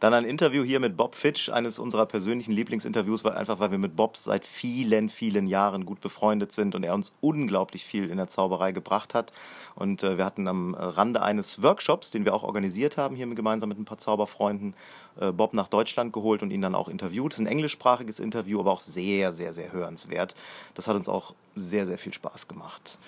Dann 0.00 0.14
ein 0.14 0.24
Interview 0.24 0.64
hier 0.64 0.80
mit 0.80 0.96
Bob 0.96 1.14
Fitch, 1.14 1.50
eines 1.50 1.78
unserer 1.78 2.06
persönlichen 2.06 2.52
Lieblingsinterviews, 2.52 3.22
weil 3.22 3.32
einfach, 3.32 3.60
weil 3.60 3.70
wir 3.70 3.76
mit 3.76 3.96
Bob 3.96 4.16
seit 4.16 4.46
vielen, 4.46 5.10
vielen 5.10 5.46
Jahren 5.46 5.84
gut 5.84 6.00
befreundet 6.00 6.52
sind 6.52 6.74
und 6.74 6.84
er 6.84 6.94
uns 6.94 7.12
unglaublich 7.20 7.84
viel 7.84 8.08
in 8.08 8.16
der 8.16 8.26
Zauberei 8.26 8.72
gebracht 8.72 9.12
hat. 9.12 9.30
Und 9.74 10.02
äh, 10.02 10.16
wir 10.16 10.24
hatten 10.24 10.48
am 10.48 10.74
Rande 10.74 11.20
eines 11.20 11.62
Workshops, 11.62 12.10
den 12.10 12.24
wir 12.24 12.34
auch 12.34 12.44
organisiert 12.44 12.96
haben, 12.96 13.14
hier 13.14 13.26
gemeinsam 13.26 13.68
mit 13.68 13.78
ein 13.78 13.84
paar 13.84 13.98
Zauberfreunden, 13.98 14.74
äh, 15.20 15.32
Bob 15.32 15.52
nach 15.52 15.68
Deutschland 15.68 16.14
geholt 16.14 16.42
und 16.42 16.50
ihn 16.50 16.62
dann 16.62 16.74
auch 16.74 16.88
interviewt. 16.88 17.32
Das 17.32 17.38
ist 17.38 17.44
ein 17.44 17.52
englischsprachiges 17.52 18.20
Interview, 18.20 18.58
aber 18.60 18.72
auch 18.72 18.80
sehr, 18.80 19.32
sehr, 19.34 19.52
sehr 19.52 19.70
hörenswert. 19.70 20.34
Das 20.74 20.88
hat 20.88 20.96
uns 20.96 21.10
auch 21.10 21.34
sehr, 21.54 21.84
sehr 21.84 21.98
viel 21.98 22.14
Spaß 22.14 22.48
gemacht. 22.48 22.98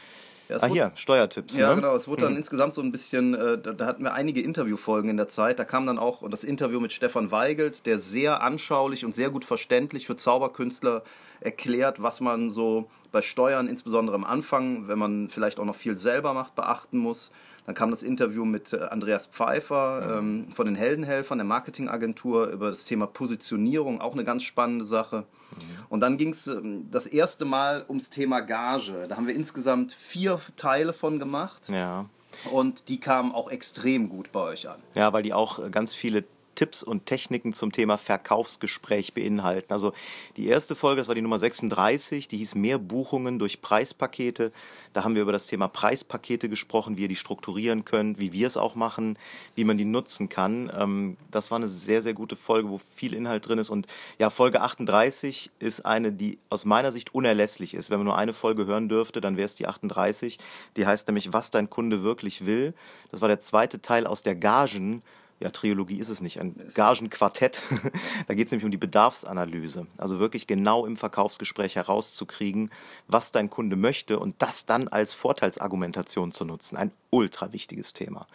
Ja, 0.48 0.58
ah, 0.60 0.66
hier, 0.66 0.92
Steuertipps. 0.94 1.56
Ja, 1.56 1.70
ne? 1.70 1.76
genau. 1.76 1.94
Es 1.94 2.08
wurde 2.08 2.22
dann 2.22 2.32
mhm. 2.32 2.38
insgesamt 2.38 2.74
so 2.74 2.82
ein 2.82 2.92
bisschen, 2.92 3.34
äh, 3.34 3.58
da, 3.58 3.72
da, 3.72 3.86
hatten 3.86 4.02
wir 4.02 4.12
einige 4.12 4.40
Interviewfolgen 4.40 5.10
in 5.10 5.16
der 5.16 5.28
Zeit. 5.28 5.58
Da 5.58 5.64
kam 5.64 5.86
dann 5.86 5.98
auch 5.98 6.28
das 6.28 6.44
Interview 6.44 6.80
mit 6.80 6.92
Stefan 6.92 7.30
Weigelt, 7.30 7.86
der 7.86 7.98
sehr 7.98 8.42
anschaulich 8.42 9.04
und 9.04 9.14
sehr 9.14 9.30
gut 9.30 9.44
verständlich 9.44 10.06
für 10.06 10.16
Zauberkünstler 10.16 11.02
erklärt, 11.40 12.02
was 12.02 12.20
man 12.20 12.50
so 12.50 12.88
bei 13.10 13.22
Steuern, 13.22 13.68
insbesondere 13.68 14.16
am 14.16 14.24
Anfang, 14.24 14.88
wenn 14.88 14.98
man 14.98 15.28
vielleicht 15.28 15.58
auch 15.58 15.64
noch 15.64 15.74
viel 15.74 15.96
selber 15.96 16.34
macht, 16.34 16.54
beachten 16.54 16.98
muss. 16.98 17.30
Dann 17.66 17.74
kam 17.74 17.90
das 17.90 18.02
Interview 18.02 18.44
mit 18.44 18.72
äh, 18.72 18.80
Andreas 18.80 19.26
Pfeiffer 19.26 20.18
ähm, 20.18 20.48
von 20.52 20.66
den 20.66 20.74
Heldenhelfern, 20.74 21.38
der 21.38 21.44
Marketingagentur, 21.44 22.48
über 22.48 22.70
das 22.70 22.84
Thema 22.84 23.06
Positionierung, 23.06 24.00
auch 24.00 24.12
eine 24.12 24.24
ganz 24.24 24.42
spannende 24.42 24.84
Sache. 24.84 25.18
Mhm. 25.18 25.84
Und 25.88 26.00
dann 26.00 26.16
ging 26.16 26.30
es 26.30 26.46
ähm, 26.46 26.88
das 26.90 27.06
erste 27.06 27.44
Mal 27.44 27.84
ums 27.88 28.10
Thema 28.10 28.40
Gage. 28.40 29.06
Da 29.08 29.16
haben 29.16 29.26
wir 29.26 29.34
insgesamt 29.34 29.92
vier 29.92 30.40
Teile 30.56 30.92
von 30.92 31.18
gemacht. 31.18 31.68
Ja. 31.68 32.06
Und 32.50 32.88
die 32.88 32.98
kamen 32.98 33.32
auch 33.32 33.50
extrem 33.50 34.08
gut 34.08 34.32
bei 34.32 34.40
euch 34.40 34.68
an. 34.68 34.80
Ja, 34.94 35.12
weil 35.12 35.22
die 35.22 35.34
auch 35.34 35.70
ganz 35.70 35.94
viele 35.94 36.24
Tipps 36.54 36.82
und 36.82 37.06
Techniken 37.06 37.52
zum 37.52 37.72
Thema 37.72 37.98
Verkaufsgespräch 37.98 39.14
beinhalten. 39.14 39.72
Also 39.72 39.92
die 40.36 40.46
erste 40.46 40.74
Folge, 40.74 41.00
das 41.00 41.08
war 41.08 41.14
die 41.14 41.22
Nummer 41.22 41.38
36, 41.38 42.28
die 42.28 42.38
hieß 42.38 42.54
Mehr 42.54 42.78
Buchungen 42.78 43.38
durch 43.38 43.62
Preispakete. 43.62 44.52
Da 44.92 45.04
haben 45.04 45.14
wir 45.14 45.22
über 45.22 45.32
das 45.32 45.46
Thema 45.46 45.68
Preispakete 45.68 46.48
gesprochen, 46.48 46.96
wie 46.96 47.02
ihr 47.02 47.08
die 47.08 47.16
strukturieren 47.16 47.84
könnt, 47.84 48.18
wie 48.18 48.32
wir 48.32 48.46
es 48.46 48.56
auch 48.56 48.74
machen, 48.74 49.18
wie 49.54 49.64
man 49.64 49.78
die 49.78 49.84
nutzen 49.84 50.28
kann. 50.28 50.70
Ähm, 50.76 51.16
das 51.30 51.50
war 51.50 51.58
eine 51.58 51.68
sehr, 51.68 52.02
sehr 52.02 52.14
gute 52.14 52.36
Folge, 52.36 52.68
wo 52.68 52.80
viel 52.94 53.14
Inhalt 53.14 53.48
drin 53.48 53.58
ist. 53.58 53.70
Und 53.70 53.86
ja, 54.18 54.30
Folge 54.30 54.60
38 54.60 55.50
ist 55.58 55.86
eine, 55.86 56.12
die 56.12 56.38
aus 56.50 56.64
meiner 56.64 56.92
Sicht 56.92 57.14
unerlässlich 57.14 57.74
ist. 57.74 57.90
Wenn 57.90 57.98
man 57.98 58.06
nur 58.06 58.18
eine 58.18 58.32
Folge 58.32 58.66
hören 58.66 58.88
dürfte, 58.88 59.20
dann 59.20 59.36
wäre 59.36 59.46
es 59.46 59.54
die 59.54 59.66
38. 59.66 60.38
Die 60.76 60.86
heißt 60.86 61.08
nämlich, 61.08 61.32
was 61.32 61.50
dein 61.50 61.70
Kunde 61.70 62.02
wirklich 62.02 62.46
will. 62.46 62.74
Das 63.10 63.20
war 63.20 63.28
der 63.28 63.40
zweite 63.40 63.80
Teil 63.80 64.06
aus 64.06 64.22
der 64.22 64.34
Gagen 64.34 65.02
ja, 65.42 65.50
Triologie 65.50 65.98
ist 65.98 66.08
es 66.08 66.20
nicht, 66.20 66.40
ein 66.40 66.54
Gagenquartett. 66.74 67.62
da 68.28 68.34
geht 68.34 68.46
es 68.46 68.52
nämlich 68.52 68.64
um 68.64 68.70
die 68.70 68.76
Bedarfsanalyse. 68.76 69.88
Also 69.98 70.20
wirklich 70.20 70.46
genau 70.46 70.86
im 70.86 70.96
Verkaufsgespräch 70.96 71.74
herauszukriegen, 71.74 72.70
was 73.08 73.32
dein 73.32 73.50
Kunde 73.50 73.74
möchte 73.74 74.20
und 74.20 74.36
das 74.38 74.66
dann 74.66 74.86
als 74.86 75.14
Vorteilsargumentation 75.14 76.30
zu 76.30 76.44
nutzen. 76.44 76.76
Ein 76.76 76.92
ultra 77.10 77.52
wichtiges 77.52 77.92
Thema. 77.92 78.26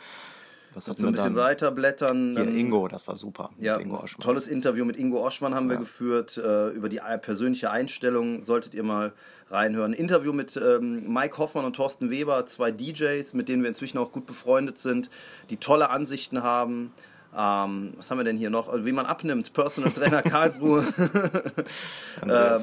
Was 0.78 0.86
so 0.86 1.08
ein 1.08 1.14
bisschen 1.14 1.36
weiterblättern. 1.36 2.36
Ja, 2.36 2.44
Ingo, 2.44 2.88
das 2.88 3.08
war 3.08 3.18
super. 3.18 3.50
Ja, 3.58 3.80
tolles 4.20 4.48
Interview 4.48 4.86
mit 4.86 4.96
Ingo 4.96 5.26
Oschmann 5.26 5.56
haben 5.56 5.70
wir 5.70 5.76
ja. 5.76 5.80
geführt. 5.80 6.38
Äh, 6.38 6.70
über 6.70 6.88
die 6.88 7.00
persönliche 7.22 7.72
Einstellung 7.72 8.44
solltet 8.44 8.76
ihr 8.76 8.84
mal 8.84 9.14
reinhören. 9.50 9.94
Interview 9.94 10.34
mit 10.34 10.56
ähm, 10.56 11.12
Mike 11.12 11.40
Hoffmann 11.40 11.66
und 11.66 11.76
Thorsten 11.76 12.12
Weber, 12.12 12.46
zwei 12.46 12.72
DJs, 12.72 13.34
mit 13.34 13.50
denen 13.50 13.64
wir 13.64 13.70
inzwischen 13.70 13.98
auch 13.98 14.12
gut 14.12 14.28
befreundet 14.28 14.78
sind, 14.78 15.10
die 15.50 15.58
tolle 15.58 15.90
Ansichten 15.90 16.44
haben. 16.44 16.92
Ähm, 17.38 17.94
was 17.96 18.10
haben 18.10 18.18
wir 18.18 18.24
denn 18.24 18.38
hier 18.38 18.50
noch? 18.50 18.68
Also, 18.68 18.86
wie 18.88 18.92
man 18.92 19.06
abnimmt, 19.06 19.54
Personal 19.54 19.92
Trainer 19.92 20.24
Karlsruhe. 20.24 20.84
äh, 22.28 22.60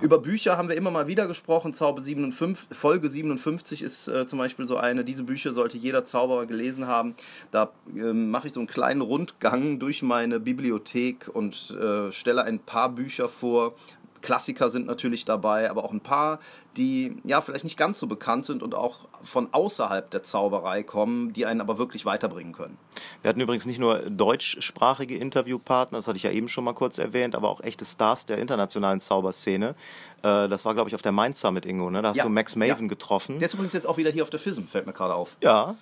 über 0.00 0.18
Bücher 0.18 0.58
haben 0.58 0.68
wir 0.68 0.76
immer 0.76 0.90
mal 0.90 1.06
wieder 1.06 1.26
gesprochen. 1.26 1.72
Zauber 1.72 2.02
57, 2.02 2.76
Folge 2.76 3.08
57 3.08 3.82
ist 3.82 4.08
äh, 4.08 4.26
zum 4.26 4.38
Beispiel 4.38 4.66
so 4.66 4.76
eine. 4.76 5.02
Diese 5.02 5.24
Bücher 5.24 5.54
sollte 5.54 5.78
jeder 5.78 6.04
Zauberer 6.04 6.44
gelesen 6.44 6.86
haben. 6.86 7.14
Da 7.50 7.70
äh, 7.96 8.12
mache 8.12 8.48
ich 8.48 8.52
so 8.52 8.60
einen 8.60 8.66
kleinen 8.66 9.00
Rundgang 9.00 9.78
durch 9.78 10.02
meine 10.02 10.40
Bibliothek 10.40 11.30
und 11.32 11.70
äh, 11.70 12.12
stelle 12.12 12.42
ein 12.42 12.58
paar 12.58 12.90
Bücher 12.90 13.28
vor, 13.28 13.74
Klassiker 14.22 14.70
sind 14.70 14.86
natürlich 14.86 15.24
dabei, 15.24 15.70
aber 15.70 15.84
auch 15.84 15.92
ein 15.92 16.00
paar, 16.00 16.40
die 16.76 17.16
ja 17.24 17.40
vielleicht 17.40 17.64
nicht 17.64 17.76
ganz 17.76 17.98
so 17.98 18.06
bekannt 18.06 18.44
sind 18.46 18.62
und 18.62 18.74
auch 18.74 19.08
von 19.22 19.48
außerhalb 19.52 20.10
der 20.10 20.22
Zauberei 20.22 20.82
kommen, 20.82 21.32
die 21.32 21.46
einen 21.46 21.60
aber 21.60 21.78
wirklich 21.78 22.04
weiterbringen 22.06 22.52
können. 22.52 22.78
Wir 23.22 23.28
hatten 23.28 23.40
übrigens 23.40 23.66
nicht 23.66 23.78
nur 23.78 23.98
deutschsprachige 24.10 25.16
Interviewpartner, 25.16 25.98
das 25.98 26.06
hatte 26.06 26.16
ich 26.16 26.22
ja 26.22 26.30
eben 26.30 26.48
schon 26.48 26.64
mal 26.64 26.74
kurz 26.74 26.98
erwähnt, 26.98 27.34
aber 27.34 27.48
auch 27.48 27.60
echte 27.60 27.84
Stars 27.84 28.26
der 28.26 28.38
internationalen 28.38 29.00
Zauberszene. 29.00 29.74
Äh, 30.22 30.48
das 30.48 30.64
war, 30.64 30.74
glaube 30.74 30.88
ich, 30.88 30.94
auf 30.94 31.02
der 31.02 31.12
Mainz 31.12 31.40
Summit, 31.40 31.66
Ingo, 31.66 31.90
ne? 31.90 32.02
Da 32.02 32.10
hast 32.10 32.18
ja, 32.18 32.24
du 32.24 32.30
Max 32.30 32.56
Maven 32.56 32.86
ja. 32.86 32.88
getroffen. 32.88 33.38
Der 33.38 33.48
ist 33.48 33.54
übrigens 33.54 33.72
jetzt 33.72 33.86
auch 33.86 33.96
wieder 33.96 34.10
hier 34.10 34.22
auf 34.22 34.30
der 34.30 34.40
FISM, 34.40 34.64
fällt 34.64 34.86
mir 34.86 34.92
gerade 34.92 35.14
auf. 35.14 35.36
Ja, 35.42 35.76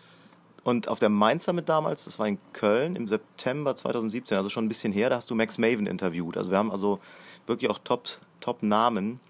und 0.66 0.88
auf 0.88 0.98
der 0.98 1.10
Mainz 1.10 1.44
Summit 1.44 1.68
damals, 1.68 2.06
das 2.06 2.18
war 2.18 2.26
in 2.26 2.38
Köln 2.52 2.96
im 2.96 3.06
September 3.06 3.76
2017, 3.76 4.36
also 4.36 4.48
schon 4.48 4.64
ein 4.64 4.68
bisschen 4.68 4.92
her, 4.92 5.08
da 5.10 5.14
hast 5.14 5.30
du 5.30 5.36
Max 5.36 5.58
Maven 5.58 5.86
interviewt. 5.86 6.36
Also 6.36 6.50
wir 6.50 6.58
haben 6.58 6.72
also 6.72 6.98
wirklich 7.46 7.70
auch 7.70 7.78
Top, 7.78 8.08
Top 8.40 8.62
im 8.62 9.20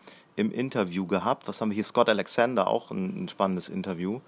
Interview 0.50 1.06
gehabt. 1.06 1.46
Was 1.46 1.60
haben 1.60 1.68
wir 1.68 1.74
hier? 1.74 1.84
Scott 1.84 2.08
Alexander, 2.08 2.66
auch 2.68 2.90
ein, 2.90 3.24
ein 3.24 3.28
spannendes 3.28 3.68
Interview. 3.68 4.20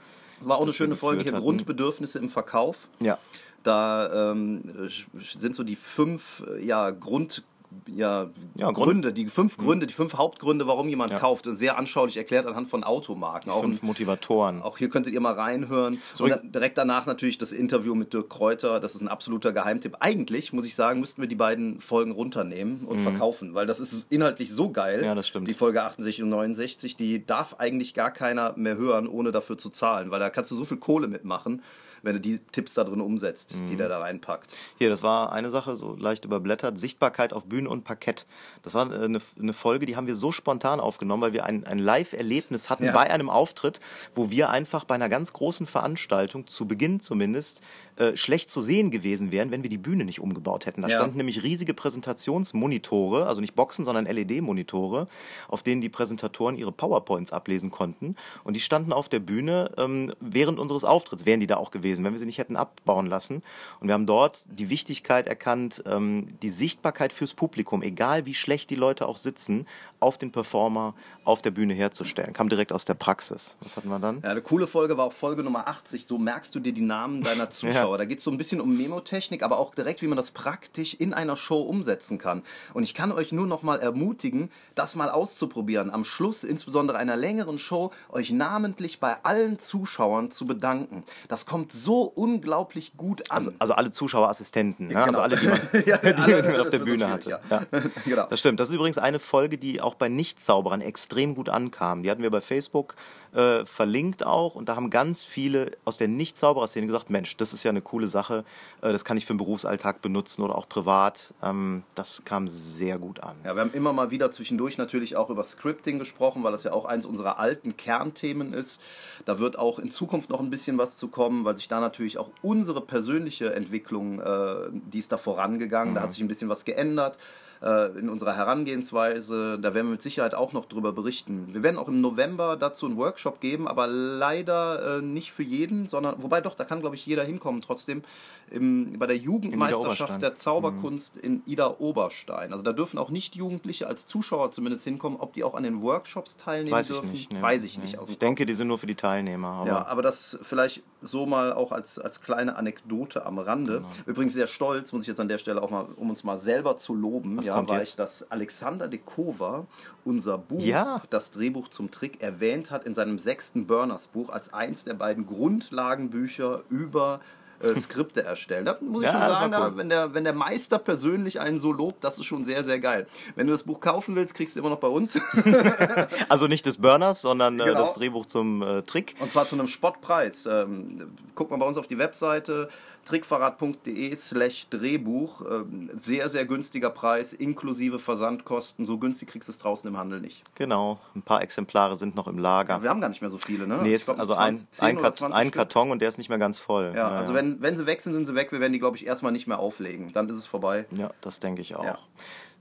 War 0.43 0.59
auch 0.59 0.65
eine 0.65 0.73
schöne 0.75 0.97
Folge 0.97 1.23
hier, 1.23 1.33
Grundbedürfnisse 1.33 2.19
im 2.19 2.29
Verkauf. 2.29 2.89
Ja. 3.01 3.17
Da 3.63 4.33
ähm, 4.33 4.91
sind 5.19 5.55
so 5.55 5.65
die 5.65 5.77
fünf 5.77 6.45
ja, 6.61 6.91
Grund 6.91 7.43
ja, 7.87 8.31
ja 8.55 8.71
Gründe, 8.71 9.13
die 9.13 9.27
fünf 9.27 9.59
mhm. 9.59 9.63
Gründe, 9.63 9.87
die 9.87 9.95
fünf 9.95 10.15
Hauptgründe, 10.15 10.67
warum 10.67 10.89
jemand 10.89 11.13
ja. 11.13 11.19
kauft, 11.19 11.47
sehr 11.49 11.79
anschaulich 11.79 12.17
erklärt 12.17 12.47
anhand 12.47 12.69
von 12.69 12.85
Automarken. 12.85 13.51
Auch 13.51 13.63
fünf 13.63 13.83
ein, 13.83 13.87
Motivatoren. 13.87 14.63
Auch 14.63 14.79
hier 14.79 14.89
könntet 14.89 15.13
ihr 15.13 15.21
mal 15.21 15.35
reinhören. 15.35 16.01
So 16.15 16.25
und 16.25 16.31
dann 16.31 16.53
direkt 16.53 16.79
danach 16.79 17.07
natürlich 17.07 17.39
das 17.39 17.53
Interview 17.53 17.95
mit 17.95 18.13
Dirk 18.13 18.31
Kräuter, 18.31 18.81
das 18.81 18.95
ist 18.95 19.01
ein 19.01 19.09
absoluter 19.09 19.53
Geheimtipp. 19.53 19.97
Eigentlich, 20.01 20.53
muss 20.53 20.65
ich 20.65 20.75
sagen, 20.75 21.01
müssten 21.01 21.21
wir 21.21 21.29
die 21.29 21.37
beiden 21.37 21.81
Folgen 21.81 22.13
runternehmen 22.13 22.85
und 22.85 22.99
mhm. 22.99 23.03
verkaufen, 23.03 23.55
weil 23.55 23.67
das 23.67 23.81
ist 23.81 24.11
inhaltlich 24.11 24.51
so 24.51 24.71
geil. 24.71 25.05
Ja, 25.05 25.15
das 25.15 25.29
stimmt. 25.29 25.49
Die 25.49 25.55
Folge 25.55 25.83
68 25.83 26.23
und 26.23 26.31
69, 26.31 26.97
die 26.97 27.25
darf 27.25 27.57
eigentlich 27.59 27.95
gar 27.95 28.11
keiner 28.11 28.55
mehr 28.57 28.77
hören, 28.77 29.09
ohne 29.09 29.33
dafür 29.33 29.59
zu 29.59 29.71
zahlen, 29.71 30.11
weil 30.11 30.21
da 30.21 30.31
kannst 30.31 30.51
du 30.51 30.57
so 30.57 30.65
viel 30.65 30.79
Kohle 30.79 31.09
mitmachen 31.09 31.63
wenn 32.03 32.15
du 32.15 32.21
die 32.21 32.39
Tipps 32.39 32.75
da 32.75 32.85
drin 32.85 33.01
umsetzt, 33.01 33.57
mhm. 33.57 33.67
die 33.69 33.77
der 33.77 33.89
da 33.89 33.99
reinpackt. 33.99 34.55
Hier, 34.79 34.91
das 34.91 35.03
war 35.03 35.33
eine 35.33 35.51
Sache, 35.51 35.77
so 35.77 35.97
leicht 35.97 36.25
überblättert, 36.25 36.79
Sichtbarkeit 36.79 37.33
auf 37.33 37.45
Bühne 37.45 37.69
und 37.69 37.85
Parkett. 37.85 38.27
Das 38.63 38.75
war 38.75 38.91
eine, 38.91 39.21
eine 39.39 39.53
Folge, 39.53 39.87
die 39.87 39.97
haben 39.97 40.07
wir 40.07 40.15
so 40.15 40.33
spontan 40.33 40.81
aufgenommen, 40.81 41.23
weil 41.23 41.33
wir 41.33 41.45
ein, 41.45 41.65
ein 41.65 41.79
Live-Erlebnis 41.79 42.71
hatten 42.71 42.85
ja. 42.85 42.93
bei 42.93 43.11
einem 43.11 43.31
Auftritt, 43.31 43.81
wo 44.15 44.31
wir 44.31 44.51
einfach 44.51 44.85
bei 44.85 44.95
einer 44.95 45.09
ganz 45.09 45.33
großen 45.33 45.67
Veranstaltung, 45.67 46.47
zu 46.47 46.67
Beginn 46.67 47.01
zumindest, 47.01 47.63
äh, 47.97 48.17
schlecht 48.17 48.49
zu 48.49 48.61
sehen 48.61 48.91
gewesen 48.91 49.33
wären, 49.33 49.51
wenn 49.51 49.65
wir 49.65 49.71
die 49.71 49.79
Bühne 49.79 50.05
nicht 50.05 50.21
umgebaut 50.21 50.67
hätten. 50.67 50.83
Da 50.83 50.89
ja. 50.89 50.97
standen 50.97 51.17
nämlich 51.17 51.43
riesige 51.43 51.75
Präsentationsmonitore, 51.75 53.27
also 53.27 53.41
nicht 53.41 53.57
Boxen, 53.57 53.85
sondern 53.85 54.07
LED-Monitore, 54.07 55.07
auf 55.49 55.63
denen 55.63 55.81
die 55.81 55.89
Präsentatoren 55.89 56.57
ihre 56.57 56.71
PowerPoints 56.71 57.33
ablesen 57.33 57.71
konnten. 57.71 58.15
Und 58.45 58.55
die 58.55 58.61
standen 58.61 58.93
auf 58.93 59.09
der 59.09 59.19
Bühne 59.19 59.73
ähm, 59.77 60.13
während 60.21 60.59
unseres 60.61 60.85
Auftritts, 60.85 61.27
wären 61.27 61.41
die 61.41 61.47
da 61.47 61.57
auch 61.57 61.71
gewesen 61.71 61.88
gewesen, 61.89 62.05
wenn 62.05 62.13
wir 62.13 62.19
sie 62.19 62.27
nicht 62.27 62.39
hätten 62.39 62.57
abbauen 62.57 63.07
lassen. 63.07 63.43
Und 63.81 63.89
wir 63.89 63.95
haben 63.95 64.07
dort 64.07 64.45
die 64.47 64.71
Wichtigkeit 64.71 65.27
erkannt, 65.27 65.83
ähm, 65.87 66.29
die 66.43 66.51
Sichtbarkeit 66.51 67.13
fürs 67.13 67.35
Publikum, 67.35 67.83
egal 67.83 68.27
wie 68.27 68.35
schlecht 68.35 68.71
die 68.71 68.75
Leute 68.77 69.07
auch 69.07 69.17
sitzen, 69.17 69.67
auf 70.01 70.19
den 70.19 70.31
Performer 70.31 70.95
auf 71.25 71.43
der 71.43 71.51
Bühne 71.51 71.75
herzustellen. 71.75 72.33
Kam 72.33 72.49
direkt 72.49 72.73
aus 72.73 72.85
der 72.85 72.95
Praxis. 72.95 73.57
Was 73.61 73.77
hatten 73.77 73.89
wir 73.89 73.99
dann? 73.99 74.21
Ja, 74.23 74.31
eine 74.31 74.43
coole 74.43 74.67
Folge 74.67 74.97
war 74.97 75.05
auch 75.05 75.13
Folge 75.13 75.43
Nummer 75.43 75.69
80. 75.69 76.07
So 76.07 76.19
merkst 76.19 76.55
du 76.55 76.61
dir 76.61 76.73
die 76.73 76.81
Namen 76.83 77.23
deiner 77.23 77.51
Zuschauer. 77.51 77.93
ja. 77.93 77.99
Da 77.99 78.05
geht 78.05 78.19
es 78.19 78.25
so 78.25 78.31
ein 78.31 78.39
bisschen 78.39 78.61
um 78.61 78.77
Memotechnik, 78.77 79.43
aber 79.43 79.59
auch 79.59 79.75
direkt, 79.75 80.01
wie 80.03 80.07
man 80.07 80.17
das 80.17 80.31
praktisch 80.31 80.95
in 80.95 81.13
einer 81.15 81.37
Show 81.37 81.61
umsetzen 81.61 82.19
kann. 82.19 82.43
Und 82.75 82.85
ich 82.85 82.95
kann 82.95 83.13
euch 83.13 83.33
nur 83.33 83.47
noch 83.47 83.63
mal 83.63 83.81
ermutigen, 83.81 84.51
das 84.75 84.95
mal 84.95 85.11
auszuprobieren. 85.11 85.91
Am 85.91 86.05
Schluss, 86.05 86.45
insbesondere 86.45 86.99
einer 86.99 87.17
längeren 87.17 87.59
Show, 87.59 87.91
euch 88.11 88.31
namentlich 88.31 89.01
bei 89.01 89.17
allen 89.25 89.59
Zuschauern 89.59 90.31
zu 90.31 90.47
bedanken. 90.47 91.05
Das 91.29 91.45
kommt 91.45 91.73
so 91.85 92.03
unglaublich 92.03 92.97
gut 92.97 93.31
an. 93.31 93.37
Also, 93.37 93.53
also 93.59 93.75
alle 93.75 93.91
Zuschauerassistenten, 93.91 94.89
ne? 94.89 94.97
also 94.97 95.07
Genau. 95.09 95.21
alle, 95.23 95.37
die 95.37 95.47
man, 95.47 95.61
Ja, 95.87 95.97
die, 96.03 96.15
alle, 96.15 96.43
man 96.43 96.61
auf 96.61 96.71
der 96.71 96.79
Bühne 96.81 97.09
hatte. 97.11 97.31
Ja. 97.31 97.41
ja. 97.51 97.63
Genau. 98.05 98.27
Das 98.29 98.41
stimmt. 98.41 98.61
Das 98.61 98.69
ist 98.69 98.75
übrigens 98.75 98.99
eine 98.99 99.19
Folge, 99.19 99.59
die 99.59 99.81
auch 99.81 99.95
bei 99.95 100.09
Nichtzauberern 100.09 100.81
extrem 100.81 101.35
gut 101.35 101.49
ankam. 101.49 102.03
Die 102.03 102.11
hatten 102.11 102.23
wir 102.23 102.31
bei 102.31 102.41
Facebook 102.41 102.95
äh, 103.33 103.65
verlinkt 103.65 104.25
auch 104.25 104.55
und 104.55 104.69
da 104.69 104.77
haben 104.77 104.91
ganz 104.91 105.25
viele 105.25 105.73
aus 105.85 105.99
der 105.99 106.09
Nichtzauberer-Szene 106.09 106.87
gesagt, 106.87 107.11
Mensch, 107.11 107.37
das 107.37 107.53
ist 107.53 107.65
ja 107.65 107.71
eine 107.71 107.83
coole 107.83 108.09
Sache, 108.09 108.45
äh, 108.81 108.93
das 108.93 109.05
kann 109.05 109.17
ich 109.17 109.27
für 109.27 109.35
den 109.35 109.39
Berufsalltag 109.39 110.03
benutzen 110.03 110.43
oder 110.43 110.57
auch 110.57 110.69
privat. 110.69 111.35
Ähm, 111.43 111.83
das 111.95 112.23
kam 112.25 112.49
sehr 112.49 112.99
gut 112.99 113.23
an. 113.23 113.37
Ja, 113.45 113.55
wir 113.55 113.61
haben 113.61 113.73
immer 113.73 113.93
mal 113.93 114.11
wieder 114.11 114.31
zwischendurch 114.31 114.79
natürlich 114.79 115.17
auch 115.17 115.31
über 115.31 115.45
Scripting 115.45 115.99
gesprochen, 115.99 116.43
weil 116.43 116.53
das 116.53 116.65
ja 116.65 116.73
auch 116.73 116.85
eins 116.85 117.05
unserer 117.07 117.39
alten 117.39 117.77
Kernthemen 117.77 118.53
ist. 118.53 118.81
Da 119.25 119.39
wird 119.39 119.59
auch 119.59 119.79
in 119.79 119.91
Zukunft 119.91 120.31
noch 120.31 120.41
ein 120.41 120.51
bisschen 120.51 120.79
was 120.79 120.97
zu 120.97 121.09
kommen, 121.09 121.45
weil 121.45 121.57
sich 121.57 121.68
da 121.69 121.81
natürlich 121.81 122.19
auch 122.19 122.31
unsere 122.43 122.81
persönliche 122.81 123.55
Entwicklung, 123.55 124.21
äh, 124.21 124.71
die 124.73 124.99
ist 124.99 125.13
da 125.13 125.17
vorangegangen, 125.17 125.95
da 125.95 126.03
hat 126.03 126.13
sich 126.13 126.21
ein 126.21 126.29
bisschen 126.29 126.49
was 126.49 126.65
geändert 126.65 127.19
äh, 127.63 127.99
in 127.99 128.09
unserer 128.09 128.37
Herangehensweise. 128.37 129.59
Da 129.61 129.75
werden 129.75 129.89
wir 129.89 129.93
mit 129.93 130.03
Sicherheit 130.03 130.35
auch 130.35 130.53
noch 130.53 130.67
drüber 130.67 130.93
berichten. 130.93 131.49
Wir 131.53 131.63
werden 131.63 131.77
auch 131.77 131.89
im 131.89 132.01
November 132.01 132.57
dazu 132.57 132.87
einen 132.87 132.97
Workshop 132.97 133.41
geben, 133.41 133.69
aber 133.69 133.87
leider 133.87 134.99
äh, 134.99 135.03
nicht 135.03 135.33
für 135.33 135.43
jeden, 135.43 135.87
sondern, 135.87 136.23
wobei 136.23 136.41
doch, 136.41 136.55
da 136.55 136.65
kann 136.65 136.81
glaube 136.81 136.97
ich 136.97 137.07
jeder 137.07 137.25
hinkommen 137.25 137.61
trotzdem, 137.61 138.03
im, 138.51 138.99
bei 138.99 139.07
der 139.07 139.17
Jugendmeisterschaft 139.17 140.23
der 140.23 140.35
Zauberkunst 140.35 141.17
in 141.17 141.43
Ida 141.47 141.77
Oberstein. 141.79 142.53
Also 142.53 142.63
da 142.63 142.73
dürfen 142.73 142.99
auch 142.99 143.11
nicht 143.11 143.35
Jugendliche 143.37 143.87
als 143.87 144.07
Zuschauer 144.07 144.51
zumindest 144.51 144.85
hinkommen. 144.85 145.19
Ob 145.21 145.33
die 145.33 145.45
auch 145.45 145.55
an 145.55 145.63
den 145.63 145.83
Workshops 145.83 146.37
teilnehmen 146.37 146.73
Weiß 146.77 146.89
dürfen, 146.89 147.11
nicht. 147.11 147.33
ne? 147.33 147.43
weiß 147.43 147.65
ich 147.65 147.77
Nee. 147.79 147.85
nicht. 147.85 147.95
dem 147.95 148.09
Ich 148.09 148.19
denke, 148.19 148.47
die 148.47 148.55
sind 148.55 148.69
nur 148.69 148.79
für 148.79 148.87
die 148.87 148.95
Teilnehmer. 148.95 149.49
Aber 149.49 149.67
ja, 149.69 149.87
aber 149.87 150.03
das 150.03 150.39
vielleicht 150.43 150.83
so 151.01 151.27
mal 151.27 151.53
auch 151.53 151.71
als, 151.73 151.99
als 151.99 152.21
kleine 152.21 152.57
Anekdote 152.57 153.25
am 153.25 153.39
Rande. 153.39 153.75
Genau. 153.79 153.89
Übrigens 154.07 154.33
sehr 154.35 154.47
stolz, 154.49 154.93
muss 154.93 155.03
ich 155.03 155.09
jetzt 155.09 155.21
an 155.21 155.29
der 155.29 155.39
Stelle 155.39 155.63
auch 155.63 155.71
mal, 155.71 155.87
um 155.97 156.11
uns 156.11 156.25
mal 156.25 156.39
selber 156.39 156.75
zu 156.77 156.95
loben, 156.95 157.37
Was 157.37 157.45
ja, 157.45 157.55
kommt 157.55 157.69
war 157.69 157.79
jetzt? 157.79 157.91
ich, 157.91 157.97
dass 157.97 158.31
Alexander 158.31 158.89
de 158.89 158.99
Kova 159.05 159.67
unser 160.05 160.39
Buch, 160.39 160.61
Ja. 160.61 161.01
das 161.11 161.31
Drehbuch 161.31 161.69
zum 161.69 161.91
Trick, 161.91 162.23
erwähnt 162.23 162.71
hat 162.71 162.85
in 162.85 162.95
seinem 162.95 163.19
sechsten 163.19 163.67
Burners-Buch 163.67 164.31
als 164.31 164.53
eins 164.53 164.85
der 164.85 164.95
beiden 164.95 165.27
Grundlagenbücher 165.27 166.63
über 166.69 167.21
äh, 167.63 167.75
Skripte 167.77 168.23
erstellen. 168.25 168.65
Da 168.67 168.77
muss 168.81 169.03
ich 169.03 169.07
Ja, 169.09 169.13
schon 169.13 169.29
sagen, 169.29 169.53
da, 169.53 169.69
cool. 169.69 169.77
wenn, 169.77 169.89
der, 169.89 170.15
wenn 170.15 170.25
der 170.25 170.33
Meister 170.33 170.79
persönlich 170.79 171.41
einen 171.41 171.59
so 171.59 171.73
lobt, 171.73 172.05
das 172.05 172.19
ist 172.19 172.25
schon 172.27 172.45
sehr, 172.45 172.65
sehr 172.65 172.79
geil. 172.79 173.07
Wenn 173.35 173.47
du 173.47 173.53
das 173.53 173.63
Buch 173.65 173.81
kaufen 173.81 174.15
willst, 174.17 174.35
kriegst 174.35 174.55
du 174.57 174.61
immer 174.61 174.71
noch 174.71 174.81
bei 174.81 174.89
uns. 174.89 175.19
Also 176.29 176.47
nicht 176.47 176.67
des 176.67 176.79
Burners, 176.79 177.23
sondern 177.23 177.59
äh, 177.61 177.65
Genau. 177.65 177.79
das 177.81 177.95
Drehbuch 177.95 178.27
zum 178.27 178.63
äh, 178.63 178.83
Trick. 178.83 179.15
Und 179.19 179.31
zwar 179.31 179.47
zu 179.47 179.55
einem 179.57 179.67
Spottpreis. 179.67 180.47
Ähm, 180.47 181.11
guckt 181.35 181.51
mal 181.51 181.57
bei 181.59 181.67
uns 181.67 181.77
auf 181.79 181.87
die 181.87 181.99
Webseite 181.99 182.69
trickverrat.de 183.05 184.15
slash 184.17 184.69
Drehbuch. 184.69 185.43
Ähm, 185.51 185.91
sehr, 185.95 186.29
sehr 186.29 186.45
günstiger 186.45 186.91
Preis, 186.91 187.33
inklusive 187.33 187.99
Versandkosten. 187.99 188.85
So 188.85 188.99
günstig 188.99 189.29
kriegst 189.31 189.49
du 189.49 189.53
es 189.53 189.59
draußen 189.59 189.89
im 189.89 189.97
Handel 189.97 190.21
nicht. 190.21 190.45
Genau, 190.55 190.99
ein 191.15 191.23
paar 191.23 191.43
Exemplare 191.43 191.97
sind 191.97 192.15
noch 192.15 192.27
im 192.27 192.39
Lager. 192.39 192.75
Ja, 192.75 192.83
wir 192.83 192.91
haben 192.91 193.01
gar 193.01 193.09
nicht 193.09 193.23
mehr 193.23 193.31
so 193.31 193.39
viele, 193.39 193.67
ne? 193.67 193.79
nee, 193.83 193.97
glaub, 193.97 194.19
also 194.19 194.35
20, 194.35 194.63
ein, 194.63 194.69
10 194.71 194.87
ein, 195.05 195.13
20 195.13 195.35
ein. 195.35 195.51
Karton 195.51 195.91
und 195.91 196.03
der 196.03 196.09
ist 196.11 196.19
nicht 196.19 196.29
mehr 196.29 196.39
ganz 196.39 196.59
voll. 196.59 196.93
Ja, 196.95 197.09
also 197.09 197.33
Wenn, 197.35 197.48
wenn 197.61 197.77
sie 197.77 197.87
weg 197.87 198.01
sind, 198.01 198.13
sind 198.13 198.27
sie 198.27 198.35
weg. 198.35 198.53
Wir 198.53 198.61
werden 198.61 198.73
die, 198.73 198.79
glaube 198.79 198.97
ich, 198.97 199.07
erstmal 199.07 199.33
nicht 199.33 199.47
mehr 199.47 199.59
auflegen. 199.59 200.13
Dann 200.13 200.29
ist 200.29 200.37
es 200.37 200.47
vorbei. 200.47 200.87
Ja, 200.93 201.11
das 201.21 201.41
denke 201.41 201.63
ich 201.63 201.75
auch. 201.77 201.85
Ja. 201.85 201.99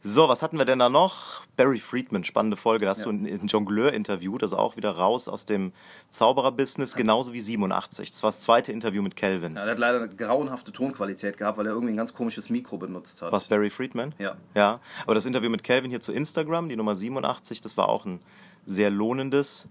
So, 0.03 0.29
was 0.29 0.41
hatten 0.43 0.57
wir 0.57 0.63
denn 0.65 0.79
da 0.79 0.89
noch? 0.89 1.41
Barry 1.57 1.79
Friedman, 1.79 2.23
spannende 2.23 2.55
Folge. 2.55 2.85
Da 2.85 2.91
hast 2.91 2.99
Ja. 2.99 3.05
du 3.05 3.11
ein, 3.11 3.47
Jongleur 3.47 3.91
interviewt, 3.93 4.43
also 4.43 4.55
auch 4.57 4.77
wieder 4.77 4.91
raus 4.91 5.27
aus 5.27 5.45
dem 5.45 5.73
Zauberer-Business, 6.09 6.95
genauso 6.95 7.33
wie 7.33 7.41
87. 7.41 8.11
Das 8.11 8.23
war 8.23 8.29
das 8.29 8.41
zweite 8.41 8.71
Interview 8.71 9.01
mit 9.01 9.15
Kelvin. 9.15 9.55
Ja, 9.55 9.63
der 9.63 9.71
hat 9.71 9.79
leider 9.79 9.97
eine 9.97 10.09
grauenhafte 10.09 10.71
Tonqualität 10.71 11.37
gehabt, 11.37 11.57
weil 11.57 11.65
er 11.65 11.73
irgendwie 11.73 11.93
ein 11.93 11.97
ganz 11.97 12.13
komisches 12.13 12.49
Mikro 12.49 12.77
benutzt 12.77 13.21
hat. 13.21 13.31
Was 13.31 13.45
Barry 13.45 13.69
Friedman? 13.69 14.13
Ja. 14.19 14.37
Ja. 14.55 14.79
Aber 15.03 15.15
das 15.15 15.25
Interview 15.25 15.49
mit 15.49 15.63
Kelvin 15.63 15.89
hier 15.89 16.01
zu 16.01 16.13
Instagram, 16.13 16.69
die 16.69 16.75
Nummer 16.75 16.95
87, 16.95 17.59
das 17.61 17.75
war 17.75 17.89
auch 17.89 18.05
ein 18.05 18.19
sehr 18.65 18.89
lohnendes. 18.89 19.67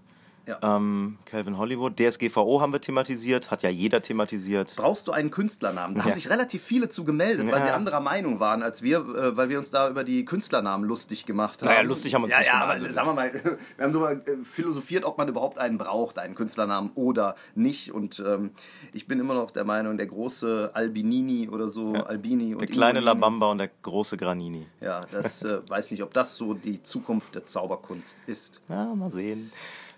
Ja. 0.47 0.59
Ähm, 0.77 1.17
Calvin 1.25 1.57
Hollywood, 1.57 1.99
DSGVO 1.99 2.61
haben 2.61 2.71
wir 2.71 2.79
thematisiert, 2.81 3.51
hat 3.51 3.63
ja 3.63 3.69
jeder 3.69 4.01
thematisiert. 4.01 4.73
Brauchst 4.77 5.07
du 5.07 5.11
einen 5.11 5.29
Künstlernamen? 5.29 5.95
Da 5.95 6.01
haben 6.03 6.09
Ja. 6.09 6.15
sich 6.15 6.29
relativ 6.29 6.63
viele 6.63 6.87
zu 6.89 7.03
gemeldet, 7.03 7.45
weil 7.47 7.59
Ja. 7.59 7.63
sie 7.65 7.69
anderer 7.71 7.99
Meinung 7.99 8.39
waren 8.39 8.63
als 8.63 8.81
wir, 8.81 8.99
äh, 8.99 9.35
weil 9.35 9.49
wir 9.49 9.59
uns 9.59 9.71
da 9.71 9.89
über 9.89 10.03
die 10.05 10.23
Künstlernamen 10.25 10.85
lustig 10.85 11.25
gemacht 11.25 11.61
haben. 11.61 11.67
Naja, 11.69 11.81
lustig 11.81 12.13
haben 12.15 12.21
wir 12.21 12.25
uns 12.25 12.31
ja, 12.33 12.39
nicht 12.39 12.47
ja, 12.47 12.61
aber 12.61 12.71
Also- 12.73 12.89
sagen 12.91 13.07
wir 13.09 13.13
mal, 13.13 13.31
wir 13.77 13.83
haben 13.85 13.91
darüber 13.93 14.11
äh, 14.13 14.37
philosophiert, 14.43 15.03
ob 15.03 15.17
man 15.17 15.27
überhaupt 15.27 15.59
einen 15.59 15.77
braucht, 15.77 16.17
einen 16.17 16.33
Künstlernamen 16.35 16.91
oder 16.95 17.35
nicht. 17.53 17.91
Und 17.91 18.23
ähm, 18.25 18.51
ich 18.93 19.05
bin 19.07 19.19
immer 19.19 19.33
noch 19.33 19.51
der 19.51 19.65
Meinung, 19.65 19.97
der 19.97 20.07
große 20.07 20.71
Albinini 20.73 21.49
oder 21.49 21.67
so, 21.67 21.93
Albini 21.93 22.53
und 22.53 22.61
Der 22.61 22.67
kleine 22.69 22.99
Ingolini, 22.99 23.05
Labamba 23.05 23.51
und 23.51 23.57
der 23.57 23.69
große 23.81 24.15
Granini. 24.15 24.65
Ja, 24.79 25.05
das 25.11 25.43
äh, 25.43 25.59
weiß 25.67 25.91
nicht, 25.91 26.03
ob 26.03 26.13
das 26.13 26.35
so 26.35 26.53
die 26.53 26.81
Zukunft 26.81 27.35
der 27.35 27.45
Zauberkunst 27.45 28.15
ist. 28.27 28.61
Ja, 28.69 28.85
mal 28.95 29.11
sehen. 29.11 29.51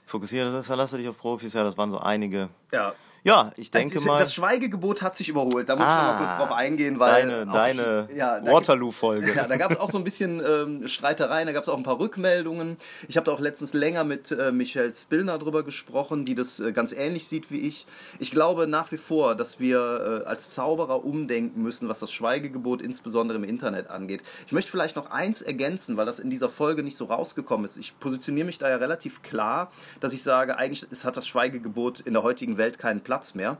Fokussiere, 0.09 0.63
verlasse 0.63 0.97
dich 0.97 1.07
auf 1.07 1.17
Profis, 1.17 1.53
ja, 1.53 1.63
das 1.63 1.77
waren 1.77 1.91
so 1.91 1.99
einige. 1.99 2.49
Ja. 2.71 2.95
Ja, 3.23 3.51
ich 3.57 3.69
denke 3.71 3.95
das, 3.95 4.05
mal. 4.05 4.19
das 4.19 4.33
Schweigegebot 4.33 5.01
hat 5.01 5.15
sich 5.15 5.27
überholt. 5.29 5.67
Da 5.67 5.75
muss 5.75 5.83
ich 5.85 5.89
Ah, 5.89 6.13
noch 6.13 6.19
mal 6.19 6.25
kurz 6.25 6.37
drauf 6.37 6.51
eingehen, 6.57 6.99
weil. 6.99 7.27
deine- 7.27 7.49
auch- 7.49 7.53
deine 7.53 8.07
ja, 8.15 8.39
Waterloo-Folge. 8.45 9.33
Ja, 9.35 9.47
da 9.47 9.57
gab 9.57 9.71
es 9.71 9.79
auch 9.79 9.89
so 9.91 9.97
ein 9.97 10.03
bisschen 10.03 10.41
ähm, 10.45 10.87
Streitereien, 10.87 11.45
da 11.47 11.51
gab 11.53 11.63
es 11.63 11.69
auch 11.69 11.75
ein 11.77 11.83
paar 11.83 11.99
Rückmeldungen. 11.99 12.77
Ich 13.07 13.17
habe 13.17 13.25
da 13.25 13.31
auch 13.33 13.39
letztens 13.39 13.73
länger 13.73 14.03
mit 14.05 14.31
äh, 14.31 14.51
Michelle 14.51 14.93
Spillner 14.93 15.37
drüber 15.37 15.63
gesprochen, 15.63 16.23
die 16.25 16.33
das 16.35 16.59
äh, 16.61 16.71
ganz 16.71 16.93
ähnlich 16.93 17.27
sieht 17.27 17.51
wie 17.51 17.59
ich. 17.59 17.85
Ich 18.19 18.31
glaube 18.31 18.67
nach 18.67 18.91
wie 18.91 18.97
vor, 18.97 19.35
dass 19.35 19.59
wir 19.59 20.21
äh, 20.25 20.27
als 20.29 20.53
Zauberer 20.53 21.03
umdenken 21.03 21.61
müssen, 21.61 21.89
was 21.89 21.99
das 21.99 22.11
Schweigegebot 22.13 22.81
insbesondere 22.81 23.37
im 23.37 23.43
Internet 23.43 23.89
angeht. 23.89 24.23
Ich 24.47 24.53
möchte 24.53 24.71
vielleicht 24.71 24.95
noch 24.95 25.11
eins 25.11 25.41
ergänzen, 25.41 25.97
weil 25.97 26.05
das 26.05 26.19
in 26.19 26.29
dieser 26.29 26.47
Folge 26.49 26.83
nicht 26.83 26.95
so 26.97 27.05
rausgekommen 27.05 27.65
ist. 27.65 27.75
Ich 27.77 27.99
positioniere 27.99 28.45
mich 28.45 28.57
da 28.59 28.69
ja 28.69 28.77
relativ 28.77 29.21
klar, 29.23 29.71
dass 29.99 30.13
ich 30.13 30.23
sage, 30.23 30.57
eigentlich 30.57 30.85
es 30.89 31.03
hat 31.03 31.17
das 31.17 31.27
Schweigegebot 31.27 31.99
in 31.99 32.13
der 32.13 32.23
heutigen 32.23 32.57
Welt 32.57 32.79
keinen 32.79 33.01
Platz 33.01 33.08
mehr. 33.35 33.57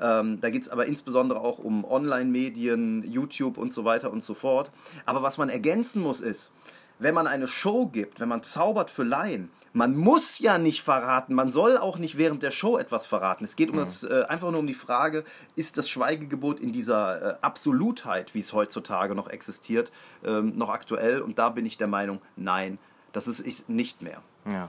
Ähm, 0.00 0.40
da 0.40 0.50
geht 0.50 0.62
es 0.62 0.68
aber 0.68 0.86
insbesondere 0.86 1.40
auch 1.40 1.58
um 1.58 1.84
Online-Medien, 1.84 3.02
YouTube 3.02 3.56
und 3.58 3.72
so 3.72 3.84
weiter 3.84 4.12
und 4.12 4.22
so 4.22 4.34
fort. 4.34 4.70
Aber 5.06 5.22
was 5.22 5.38
man 5.38 5.48
ergänzen 5.48 6.02
muss 6.02 6.20
ist, 6.20 6.50
wenn 6.98 7.14
man 7.14 7.26
eine 7.26 7.46
Show 7.46 7.86
gibt, 7.86 8.20
wenn 8.20 8.28
man 8.28 8.42
zaubert 8.42 8.90
für 8.90 9.02
Laien, 9.02 9.50
man 9.74 9.94
muss 9.94 10.38
ja 10.38 10.56
nicht 10.56 10.82
verraten, 10.82 11.34
man 11.34 11.50
soll 11.50 11.76
auch 11.76 11.98
nicht 11.98 12.16
während 12.16 12.42
der 12.42 12.50
Show 12.50 12.78
etwas 12.78 13.06
verraten. 13.06 13.44
Es 13.44 13.56
geht 13.56 13.70
um 13.70 13.76
das, 13.76 14.02
äh, 14.02 14.24
einfach 14.28 14.50
nur 14.50 14.60
um 14.60 14.66
die 14.66 14.74
Frage, 14.74 15.24
ist 15.56 15.76
das 15.76 15.90
Schweigegebot 15.90 16.60
in 16.60 16.72
dieser 16.72 17.34
äh, 17.34 17.38
Absolutheit, 17.42 18.34
wie 18.34 18.40
es 18.40 18.54
heutzutage 18.54 19.14
noch 19.14 19.28
existiert, 19.28 19.92
ähm, 20.24 20.56
noch 20.56 20.70
aktuell? 20.70 21.20
Und 21.20 21.38
da 21.38 21.50
bin 21.50 21.66
ich 21.66 21.76
der 21.76 21.88
Meinung, 21.88 22.20
nein, 22.36 22.78
das 23.12 23.28
ist 23.28 23.46
ich 23.46 23.68
nicht 23.68 24.00
mehr. 24.00 24.22
Ja. 24.50 24.66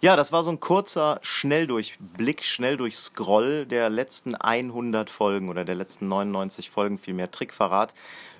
ja, 0.00 0.16
das 0.16 0.32
war 0.32 0.42
so 0.42 0.50
ein 0.50 0.60
kurzer 0.60 1.18
Schnelldurchblick, 1.22 2.42
Schnelldurchscroll 2.44 3.66
der 3.66 3.90
letzten 3.90 4.34
100 4.34 5.10
Folgen 5.10 5.48
oder 5.48 5.64
der 5.64 5.74
letzten 5.74 6.08
99 6.08 6.70
Folgen, 6.70 6.98
vielmehr 6.98 7.30
Trickverrat. 7.30 7.94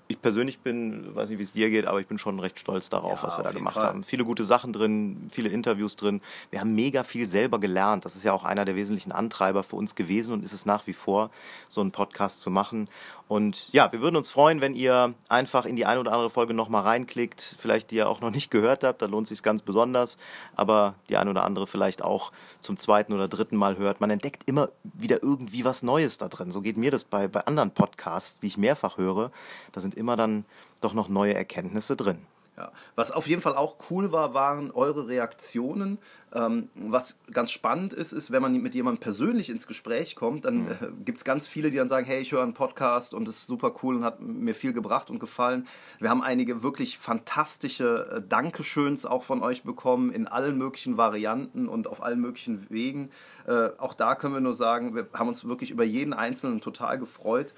Ich 0.09 0.21
persönlich 0.21 0.59
bin, 0.59 1.15
weiß 1.15 1.29
nicht, 1.29 1.39
wie 1.39 1.45
es 1.45 1.53
dir 1.53 1.71
geht, 1.71 1.87
aber 1.87 2.01
ich 2.01 2.09
bin 2.09 2.19
schon 2.19 2.41
recht 2.41 2.59
stolz 2.59 2.89
darauf, 2.89 3.21
Ja, 3.21 3.27
was 3.29 3.39
wir 3.39 3.45
da 3.45 3.53
gemacht 3.53 3.75
Fall. 3.75 3.85
haben. 3.87 4.03
Viele 4.03 4.25
gute 4.25 4.43
Sachen 4.43 4.73
drin, 4.73 5.29
viele 5.31 5.51
Interviews 5.51 5.95
drin. 5.95 6.21
Wir 6.51 6.59
haben 6.59 6.75
mega 6.75 7.05
viel 7.05 7.29
selber 7.29 7.61
gelernt. 7.61 8.05
Das 8.05 8.17
ist 8.17 8.25
ja 8.25 8.33
auch 8.33 8.43
einer 8.43 8.65
der 8.65 8.75
wesentlichen 8.75 9.13
Antreiber 9.13 9.63
für 9.63 9.77
uns 9.77 9.95
gewesen 9.95 10.33
und 10.33 10.45
ist 10.45 10.53
es 10.53 10.67
nach 10.67 10.89
wie 10.89 10.95
vor, 10.95 11.31
so 11.69 11.81
einen 11.81 11.93
Podcast 11.93 12.43
zu 12.43 12.51
machen. 12.51 12.89
Und 13.31 13.69
ja, 13.71 13.93
wir 13.93 14.01
würden 14.01 14.17
uns 14.17 14.29
freuen, 14.29 14.61
wenn 14.61 14.75
ihr 14.75 15.15
einfach 15.29 15.65
in 15.65 15.77
die 15.77 15.87
eine 15.87 16.01
oder 16.01 16.11
andere 16.11 16.31
Folge 16.31 16.53
nochmal 16.53 16.83
reinklickt, 16.83 17.55
vielleicht 17.61 17.93
die 17.93 17.95
ihr 17.95 18.09
auch 18.09 18.21
noch 18.21 18.33
nicht 18.33 18.51
gehört 18.51 18.83
habt, 18.83 19.01
da 19.03 19.07
lohnt 19.07 19.29
sich 19.29 19.41
ganz 19.45 19.63
besonders, 19.63 20.19
aber 20.57 20.97
die 21.09 21.17
eine 21.17 21.31
oder 21.31 21.45
andere 21.45 21.69
vielleicht 21.69 22.03
auch 22.03 22.33
zum 22.61 22.77
zweiten 22.77 23.13
oder 23.13 23.29
dritten 23.29 23.55
Mal 23.55 23.79
hört. 23.79 24.01
Man 24.01 24.11
entdeckt 24.11 24.49
immer 24.49 24.71
wieder 24.83 25.23
irgendwie 25.23 25.65
was 25.65 25.85
Neues 25.85 26.19
da 26.19 26.27
drin. 26.27 26.51
So 26.51 26.61
geht 26.61 26.77
mir 26.77 26.91
das 26.91 27.05
bei, 27.05 27.29
bei 27.29 27.47
anderen 27.47 27.71
Podcasts, 27.71 28.41
die 28.41 28.49
ich 28.49 28.59
mehrfach 28.59 28.99
höre. 28.99 29.31
Da 29.71 29.81
sind 29.81 29.95
immer 29.95 30.17
dann 30.17 30.45
doch 30.81 30.93
noch 30.93 31.09
neue 31.09 31.35
Erkenntnisse 31.35 31.95
drin. 31.95 32.27
Ja. 32.57 32.73
Was 32.95 33.11
auf 33.11 33.27
jeden 33.27 33.41
Fall 33.41 33.55
auch 33.55 33.77
cool 33.91 34.13
war, 34.13 34.35
waren 34.35 34.71
eure 34.71 35.09
Reaktionen. 35.09 35.99
Ähm, 36.33 36.69
was 36.75 37.19
ganz 37.33 37.51
spannend 37.51 37.93
ist, 37.93 38.13
ist, 38.13 38.31
wenn 38.31 38.43
man 38.43 38.53
mit 38.53 38.75
jemandem 38.75 39.01
persönlich 39.01 39.51
ins 39.51 39.67
Gespräch 39.67 40.15
kommt, 40.15 40.45
dann 40.45 40.67
äh, 40.69 40.75
gibt 41.05 41.19
es 41.19 41.25
ganz 41.25 41.49
viele, 41.49 41.71
die 41.71 41.79
dann 41.79 41.89
sagen, 41.89 42.07
hey, 42.07 42.21
ich 42.21 42.33
höre 42.33 42.43
einen 42.43 42.55
Podcast 42.55 43.15
und 43.15 43.27
es 43.27 43.39
ist 43.39 43.47
super 43.47 43.75
cool 43.83 43.97
und 43.97 44.05
hat 44.05 44.21
mir 44.21 44.55
viel 44.55 44.73
gebracht 44.73 45.11
und 45.11 45.19
gefallen. 45.19 45.67
Wir 45.99 46.11
haben 46.11 46.23
einige 46.23 46.63
wirklich 46.63 46.99
fantastische 46.99 48.11
äh, 48.11 48.23
Dankeschöns 48.29 49.07
auch 49.07 49.23
von 49.23 49.43
euch 49.43 49.63
bekommen 49.63 50.13
in 50.13 50.29
allen 50.29 50.59
möglichen 50.59 50.97
Varianten 50.97 51.67
und 51.67 51.89
auf 51.89 52.03
allen 52.03 52.21
möglichen 52.21 52.69
Wegen. 52.71 53.11
Äh, 53.47 53.71
auch 53.79 53.95
da 53.95 54.15
können 54.15 54.35
wir 54.35 54.41
nur 54.41 54.55
sagen, 54.55 54.95
wir 54.95 55.09
haben 55.15 55.29
uns 55.29 55.49
wirklich 55.49 55.71
über 55.71 55.85
jeden 55.85 56.13
Einzelnen 56.13 56.61
total 56.61 56.99
gefreut. 56.99 57.55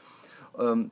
Ähm, 0.59 0.91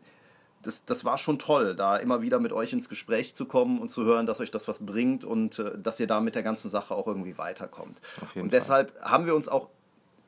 das, 0.62 0.85
das 0.85 1.05
war 1.05 1.18
schon 1.18 1.38
toll, 1.38 1.75
da 1.75 1.96
immer 1.96 2.23
wieder 2.23 2.38
mit 2.38 2.53
euch 2.53 2.73
ins 2.73 2.88
Gespräch 2.88 3.35
zu 3.35 3.46
kommen 3.46 3.79
und 3.79 3.88
zu 3.88 4.05
hören, 4.05 4.27
dass 4.27 4.40
euch 4.40 4.51
das 4.51 4.68
was 4.68 4.85
bringt 4.85 5.25
und 5.25 5.59
äh, 5.59 5.79
dass 5.79 6.01
ihr 6.01 6.07
da 6.07 6.20
mit 6.20 6.35
der 6.35 6.42
ganzen 6.42 6.68
Sache 6.68 6.94
auch 6.94 7.07
irgendwie 7.07 7.38
weiterkommt. 7.38 8.01
Und 8.35 8.53
deshalb 8.53 8.92
haben 9.03 9.27
wir 9.27 9.35
uns 9.35 9.49
auch 9.49 9.70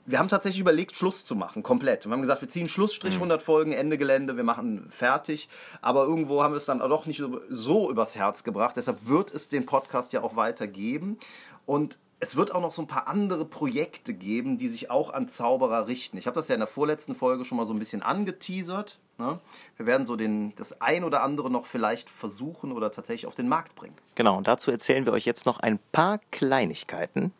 wir 0.04 0.18
haben 0.18 0.28
tatsächlich 0.28 0.60
überlegt, 0.60 0.96
Schluss 0.96 1.24
zu 1.24 1.36
machen, 1.36 1.62
komplett. 1.62 2.06
Wir 2.06 2.12
haben 2.12 2.22
gesagt, 2.22 2.40
wir 2.40 2.48
ziehen 2.48 2.68
Schlussstrich, 2.68 3.14
100 3.14 3.40
mhm. 3.40 3.44
Folgen, 3.44 3.72
Ende 3.72 3.98
Gelände, 3.98 4.36
wir 4.36 4.42
machen 4.42 4.88
fertig. 4.90 5.48
Aber 5.80 6.04
irgendwo 6.04 6.42
haben 6.42 6.54
wir 6.54 6.58
es 6.58 6.64
dann 6.64 6.80
doch 6.80 7.06
nicht 7.06 7.22
so 7.48 7.90
übers 7.90 8.16
Herz 8.16 8.42
gebracht. 8.42 8.76
Deshalb 8.76 9.06
wird 9.06 9.32
es 9.32 9.48
den 9.48 9.64
Podcast 9.64 10.12
ja 10.12 10.22
auch 10.22 10.34
weitergeben. 10.34 11.18
Und 11.66 11.98
es 12.22 12.36
wird 12.36 12.54
auch 12.54 12.60
noch 12.60 12.72
so 12.72 12.82
ein 12.82 12.86
paar 12.86 13.08
andere 13.08 13.44
Projekte 13.44 14.14
geben, 14.14 14.56
die 14.56 14.68
sich 14.68 14.92
auch 14.92 15.12
an 15.12 15.28
Zauberer 15.28 15.88
richten. 15.88 16.16
Ich 16.16 16.28
habe 16.28 16.36
das 16.36 16.46
ja 16.46 16.54
in 16.54 16.60
der 16.60 16.68
vorletzten 16.68 17.16
Folge 17.16 17.44
schon 17.44 17.58
mal 17.58 17.66
so 17.66 17.74
ein 17.74 17.80
bisschen 17.80 18.00
angeteasert. 18.00 19.00
Ne? 19.18 19.40
Wir 19.76 19.86
werden 19.86 20.06
so 20.06 20.14
den, 20.14 20.54
das 20.54 20.80
ein 20.80 21.02
oder 21.02 21.24
andere 21.24 21.50
noch 21.50 21.66
vielleicht 21.66 22.08
versuchen 22.08 22.70
oder 22.70 22.92
tatsächlich 22.92 23.26
auf 23.26 23.34
den 23.34 23.48
Markt 23.48 23.74
bringen. 23.74 23.96
Genau, 24.14 24.36
und 24.38 24.46
dazu 24.46 24.70
erzählen 24.70 25.04
wir 25.04 25.12
euch 25.12 25.24
jetzt 25.24 25.46
noch 25.46 25.58
ein 25.58 25.80
paar 25.90 26.20
Kleinigkeiten. 26.30 27.32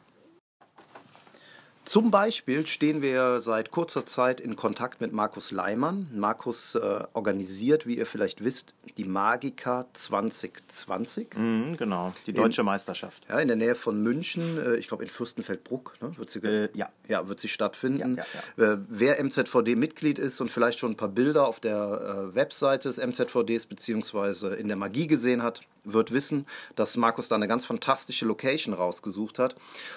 Zum 1.93 2.11
Beispiel 2.11 2.67
stehen 2.67 3.03
wir 3.03 3.41
seit 3.41 3.71
kurzer 3.71 4.07
Zeit 4.07 4.41
in 4.41 4.57
Kontakt 4.57 5.03
mit 5.03 5.13
Markus 5.13 5.51
Leimann. 5.51 6.09
Markus 6.15 6.75
äh, 6.75 7.05
organisiert, 7.13 7.87
wie 7.87 7.99
ihr 7.99 8.07
vielleicht 8.07 8.43
wisst, 8.43 8.73
die 8.97 9.05
Magica 9.05 9.85
2020. 9.93 11.37
Mhm, 11.37 11.77
genau, 11.77 12.15
die 12.27 12.33
deutsche 12.33 12.63
in, 12.63 12.65
Meisterschaft. 12.65 13.27
Ja, 13.29 13.41
in 13.41 13.49
der 13.49 13.59
Nähe 13.59 13.75
von 13.75 14.03
München, 14.03 14.57
äh, 14.57 14.77
ich 14.77 14.89
glaube 14.89 15.03
in 15.03 15.11
Fürstenfeldbruck, 15.11 15.99
ne, 16.01 16.17
wird 16.17 16.31
sie 16.31 16.39
äh, 16.39 16.71
ja. 16.73 16.89
Ja, 17.09 17.29
wird 17.29 17.41
sie 17.41 17.49
stattfinden. 17.49 18.17
Ja, 18.17 18.25
ja, 18.57 18.73
äh, 18.73 18.79
wer 18.89 19.23
MZVD-Mitglied 19.23 20.19
ist 20.19 20.41
und 20.41 20.51
vielleicht 20.51 20.79
schon 20.79 20.93
ein 20.93 20.97
paar 20.97 21.11
Bilder 21.11 21.47
auf 21.47 21.61
der 21.61 22.31
äh, 22.33 22.35
Webseite 22.35 22.89
des 22.89 22.97
MZVDs 23.07 23.67
beziehungsweise 23.67 24.55
in 24.55 24.69
der 24.69 24.79
Magie 24.79 25.09
gesehen 25.09 25.43
hat, 25.43 25.61
wird 25.85 26.13
wissen, 26.13 26.47
dass 26.77 26.97
Markus 26.97 27.29
da 27.29 27.35
eine 27.35 27.49
ganz 27.49 27.65
fantastische 27.65 28.27
Location 28.27 28.75
rausgesucht 28.75 29.39
hat. 29.39 29.57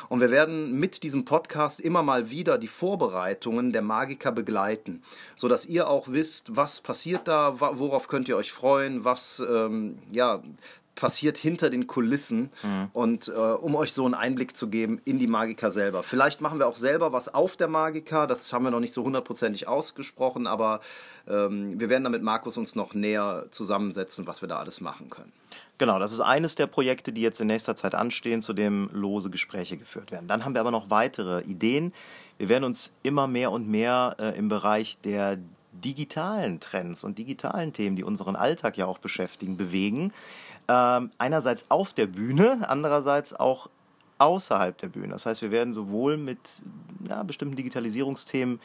Und 0.09 0.21
wir 0.21 0.31
werden 0.31 0.79
mit 0.79 1.03
diesem 1.03 1.25
Podcast 1.25 1.79
immer 1.79 2.03
mal 2.03 2.29
wieder 2.29 2.57
die 2.57 2.67
Vorbereitungen 2.67 3.71
der 3.71 3.81
Magiker 3.81 4.31
begleiten, 4.31 5.03
sodass 5.35 5.65
ihr 5.65 5.89
auch 5.89 6.07
wisst, 6.09 6.55
was 6.55 6.81
passiert 6.81 7.27
da, 7.27 7.59
worauf 7.59 8.07
könnt 8.07 8.27
ihr 8.27 8.37
euch 8.37 8.51
freuen, 8.51 9.03
was 9.03 9.41
ähm, 9.47 9.99
ja, 10.11 10.41
passiert 10.95 11.37
hinter 11.37 11.69
den 11.69 11.87
Kulissen 11.87 12.49
mhm. 12.63 12.89
und 12.93 13.27
äh, 13.27 13.31
um 13.31 13.75
euch 13.75 13.93
so 13.93 14.05
einen 14.05 14.13
Einblick 14.13 14.55
zu 14.55 14.69
geben 14.69 15.01
in 15.05 15.19
die 15.19 15.27
Magiker 15.27 15.71
selber. 15.71 16.03
Vielleicht 16.03 16.41
machen 16.41 16.59
wir 16.59 16.67
auch 16.67 16.77
selber 16.77 17.13
was 17.13 17.33
auf 17.33 17.57
der 17.57 17.67
Magiker, 17.67 18.27
das 18.27 18.51
haben 18.53 18.63
wir 18.63 18.71
noch 18.71 18.79
nicht 18.79 18.93
so 18.93 19.03
hundertprozentig 19.03 19.67
ausgesprochen, 19.67 20.47
aber 20.47 20.81
ähm, 21.27 21.79
wir 21.79 21.89
werden 21.89 22.03
da 22.03 22.09
mit 22.09 22.23
Markus 22.23 22.57
uns 22.57 22.75
noch 22.75 22.93
näher 22.93 23.45
zusammensetzen, 23.51 24.25
was 24.27 24.41
wir 24.41 24.47
da 24.47 24.57
alles 24.57 24.81
machen 24.81 25.09
können. 25.09 25.33
Genau, 25.77 25.99
das 25.99 26.13
ist 26.13 26.21
eines 26.21 26.55
der 26.55 26.67
Projekte, 26.67 27.11
die 27.11 27.21
jetzt 27.21 27.41
in 27.41 27.47
nächster 27.47 27.75
Zeit 27.75 27.95
anstehen, 27.95 28.41
zu 28.41 28.53
dem 28.53 28.89
lose 28.93 29.29
Gespräche 29.29 29.77
geführt 29.77 30.11
werden. 30.11 30.27
Dann 30.27 30.45
haben 30.45 30.53
wir 30.53 30.61
aber 30.61 30.71
noch 30.71 30.89
weitere 30.89 31.41
Ideen. 31.41 31.93
Wir 32.37 32.49
werden 32.49 32.63
uns 32.63 32.95
immer 33.03 33.27
mehr 33.27 33.51
und 33.51 33.67
mehr 33.67 34.15
äh, 34.19 34.37
im 34.37 34.47
Bereich 34.47 34.97
der 35.01 35.37
digitalen 35.85 36.59
Trends 36.59 37.03
und 37.03 37.17
digitalen 37.17 37.71
Themen, 37.71 37.95
die 37.95 38.03
unseren 38.03 38.35
Alltag 38.35 38.75
ja 38.77 38.87
auch 38.87 38.97
beschäftigen, 38.97 39.55
bewegen. 39.55 40.11
Ähm, 40.67 41.11
einerseits 41.19 41.69
auf 41.69 41.93
der 41.93 42.07
Bühne, 42.07 42.67
andererseits 42.67 43.33
auch 43.33 43.69
außerhalb 44.17 44.77
der 44.77 44.87
Bühne. 44.87 45.09
Das 45.09 45.25
heißt, 45.25 45.41
wir 45.41 45.51
werden 45.51 45.73
sowohl 45.73 46.17
mit 46.17 46.39
ja, 47.07 47.21
bestimmten 47.23 47.55
Digitalisierungsthemen 47.55 48.59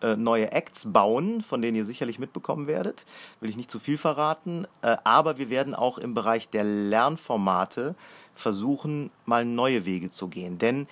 äh, 0.00 0.16
neue 0.16 0.50
Acts 0.50 0.92
bauen, 0.92 1.42
von 1.42 1.62
denen 1.62 1.76
ihr 1.76 1.84
sicherlich 1.84 2.18
mitbekommen 2.18 2.66
werdet. 2.66 3.06
Will 3.40 3.50
ich 3.50 3.56
nicht 3.56 3.70
zu 3.70 3.78
viel 3.78 3.98
verraten. 3.98 4.66
Äh, 4.82 4.96
aber 5.04 5.38
wir 5.38 5.50
werden 5.50 5.74
auch 5.74 5.98
im 5.98 6.14
Bereich 6.14 6.48
der 6.48 6.64
Lernformate 6.64 7.94
versuchen, 8.34 9.10
mal 9.26 9.44
neue 9.44 9.84
Wege 9.84 10.10
zu 10.10 10.28
gehen. 10.28 10.58
Denn 10.58 10.88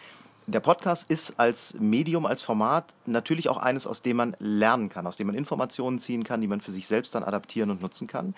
der 0.51 0.61
Podcast 0.61 1.11
ist 1.11 1.39
als 1.39 1.75
Medium, 1.79 2.27
als 2.27 2.43
Format 2.43 2.95
natürlich 3.07 3.49
auch 3.49 3.59
eines, 3.59 3.87
aus 3.87 4.03
dem 4.03 4.17
man 4.17 4.37
lernen 4.39 4.89
kann, 4.89 5.07
aus 5.07 5.17
dem 5.17 5.29
man 5.29 5.37
Informationen 5.37 5.99
ziehen 5.99 6.25
kann, 6.25 6.41
die 6.41 6.49
man 6.49 6.61
für 6.61 6.73
sich 6.73 6.87
selbst 6.87 7.15
dann 7.15 7.23
adaptieren 7.23 7.71
und 7.71 7.83
nutzen 7.83 8.07
kann. 8.07 8.35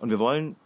Und 0.00 0.10
wir 0.10 0.18
wollen 0.18 0.56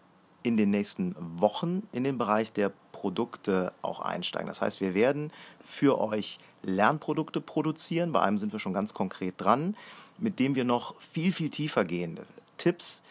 in 0.42 0.56
den 0.56 0.70
nächsten 0.70 1.16
Wochen 1.18 1.88
in 1.92 2.04
den 2.04 2.18
Bereich 2.18 2.52
der 2.52 2.70
Produkte 2.92 3.72
auch 3.82 4.00
einsteigen. 4.00 4.46
Das 4.46 4.60
heißt, 4.60 4.80
wir 4.80 4.94
werden 4.94 5.32
für 5.66 6.00
euch 6.00 6.38
Lernprodukte 6.62 7.40
produzieren. 7.40 8.12
Bei 8.12 8.20
einem 8.20 8.38
sind 8.38 8.52
wir 8.52 8.60
schon 8.60 8.74
ganz 8.74 8.94
konkret 8.94 9.34
dran, 9.38 9.76
mit 10.18 10.38
dem 10.38 10.54
wir 10.54 10.64
noch 10.64 11.00
viel, 11.00 11.32
viel 11.32 11.50
tiefer 11.50 11.84
gehende 11.84 12.24
Tipps 12.58 13.02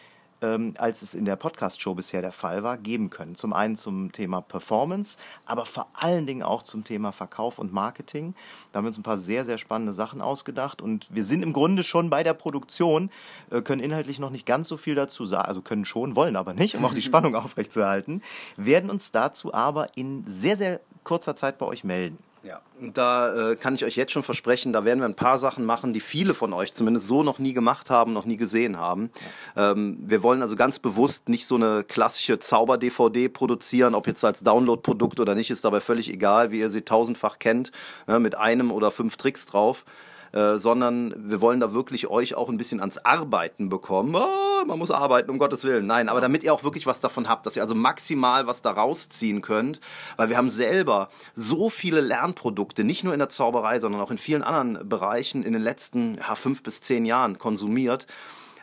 ähm, 0.44 0.74
als 0.78 1.02
es 1.02 1.14
in 1.14 1.24
der 1.24 1.36
Podcast-Show 1.36 1.94
bisher 1.94 2.20
der 2.20 2.32
Fall 2.32 2.62
war, 2.62 2.76
geben 2.76 3.10
können. 3.10 3.34
Zum 3.34 3.52
einen 3.52 3.76
zum 3.76 4.12
Thema 4.12 4.42
Performance, 4.42 5.18
aber 5.46 5.64
vor 5.64 5.88
allen 5.94 6.26
Dingen 6.26 6.42
auch 6.42 6.62
zum 6.62 6.84
Thema 6.84 7.12
Verkauf 7.12 7.58
und 7.58 7.72
Marketing. 7.72 8.34
Da 8.72 8.78
haben 8.78 8.84
wir 8.84 8.88
uns 8.88 8.98
ein 8.98 9.02
paar 9.02 9.18
sehr, 9.18 9.44
sehr 9.44 9.58
spannende 9.58 9.92
Sachen 9.92 10.20
ausgedacht 10.20 10.82
und 10.82 11.06
wir 11.10 11.24
sind 11.24 11.42
im 11.42 11.52
Grunde 11.52 11.82
schon 11.82 12.10
bei 12.10 12.22
der 12.22 12.34
Produktion, 12.34 13.10
äh, 13.50 13.62
können 13.62 13.82
inhaltlich 13.82 14.18
noch 14.18 14.30
nicht 14.30 14.46
ganz 14.46 14.68
so 14.68 14.76
viel 14.76 14.94
dazu 14.94 15.24
sagen, 15.24 15.48
also 15.48 15.62
können 15.62 15.84
schon, 15.84 16.16
wollen 16.16 16.36
aber 16.36 16.52
nicht, 16.52 16.76
um 16.76 16.84
auch 16.84 16.94
die 16.94 17.02
Spannung 17.14 17.34
aufrechtzuerhalten, 17.34 18.22
werden 18.56 18.90
uns 18.90 19.12
dazu 19.12 19.54
aber 19.54 19.96
in 19.96 20.24
sehr, 20.26 20.56
sehr 20.56 20.80
kurzer 21.04 21.36
Zeit 21.36 21.58
bei 21.58 21.66
euch 21.66 21.84
melden. 21.84 22.18
Ja, 22.44 22.60
und 22.78 22.98
da 22.98 23.52
äh, 23.52 23.56
kann 23.56 23.74
ich 23.74 23.86
euch 23.86 23.96
jetzt 23.96 24.12
schon 24.12 24.22
versprechen, 24.22 24.74
da 24.74 24.84
werden 24.84 24.98
wir 24.98 25.06
ein 25.06 25.14
paar 25.14 25.38
Sachen 25.38 25.64
machen, 25.64 25.94
die 25.94 26.00
viele 26.00 26.34
von 26.34 26.52
euch 26.52 26.74
zumindest 26.74 27.06
so 27.06 27.22
noch 27.22 27.38
nie 27.38 27.54
gemacht 27.54 27.88
haben, 27.88 28.12
noch 28.12 28.26
nie 28.26 28.36
gesehen 28.36 28.78
haben. 28.78 29.10
Ähm, 29.56 29.96
wir 30.00 30.22
wollen 30.22 30.42
also 30.42 30.54
ganz 30.54 30.78
bewusst 30.78 31.30
nicht 31.30 31.46
so 31.46 31.54
eine 31.54 31.84
klassische 31.84 32.38
Zauber-DVD 32.38 33.30
produzieren, 33.30 33.94
ob 33.94 34.06
jetzt 34.06 34.22
als 34.26 34.40
Download-Produkt 34.40 35.20
oder 35.20 35.34
nicht, 35.34 35.50
ist 35.50 35.64
dabei 35.64 35.80
völlig 35.80 36.12
egal, 36.12 36.50
wie 36.50 36.58
ihr 36.58 36.68
sie 36.68 36.82
tausendfach 36.82 37.38
kennt, 37.38 37.72
ne, 38.06 38.20
mit 38.20 38.34
einem 38.34 38.70
oder 38.72 38.90
fünf 38.90 39.16
Tricks 39.16 39.46
drauf. 39.46 39.86
Äh, 40.34 40.58
sondern 40.58 41.14
wir 41.16 41.40
wollen 41.40 41.60
da 41.60 41.74
wirklich 41.74 42.10
euch 42.10 42.34
auch 42.34 42.48
ein 42.48 42.56
bisschen 42.56 42.80
ans 42.80 42.98
Arbeiten 42.98 43.68
bekommen. 43.68 44.16
Oh, 44.16 44.64
man 44.66 44.80
muss 44.80 44.90
arbeiten, 44.90 45.30
um 45.30 45.38
Gottes 45.38 45.62
Willen. 45.62 45.86
Nein, 45.86 46.08
aber 46.08 46.20
damit 46.20 46.42
ihr 46.42 46.52
auch 46.52 46.64
wirklich 46.64 46.86
was 46.86 47.00
davon 47.00 47.28
habt, 47.28 47.46
dass 47.46 47.54
ihr 47.54 47.62
also 47.62 47.76
maximal 47.76 48.48
was 48.48 48.60
da 48.60 48.72
rausziehen 48.72 49.42
könnt, 49.42 49.80
weil 50.16 50.30
wir 50.30 50.36
haben 50.36 50.50
selber 50.50 51.08
so 51.36 51.70
viele 51.70 52.00
Lernprodukte, 52.00 52.82
nicht 52.82 53.04
nur 53.04 53.12
in 53.12 53.20
der 53.20 53.28
Zauberei, 53.28 53.78
sondern 53.78 54.00
auch 54.00 54.10
in 54.10 54.18
vielen 54.18 54.42
anderen 54.42 54.88
Bereichen 54.88 55.44
in 55.44 55.52
den 55.52 55.62
letzten 55.62 56.16
ja, 56.16 56.34
fünf 56.34 56.64
bis 56.64 56.80
zehn 56.80 57.06
Jahren 57.06 57.38
konsumiert 57.38 58.08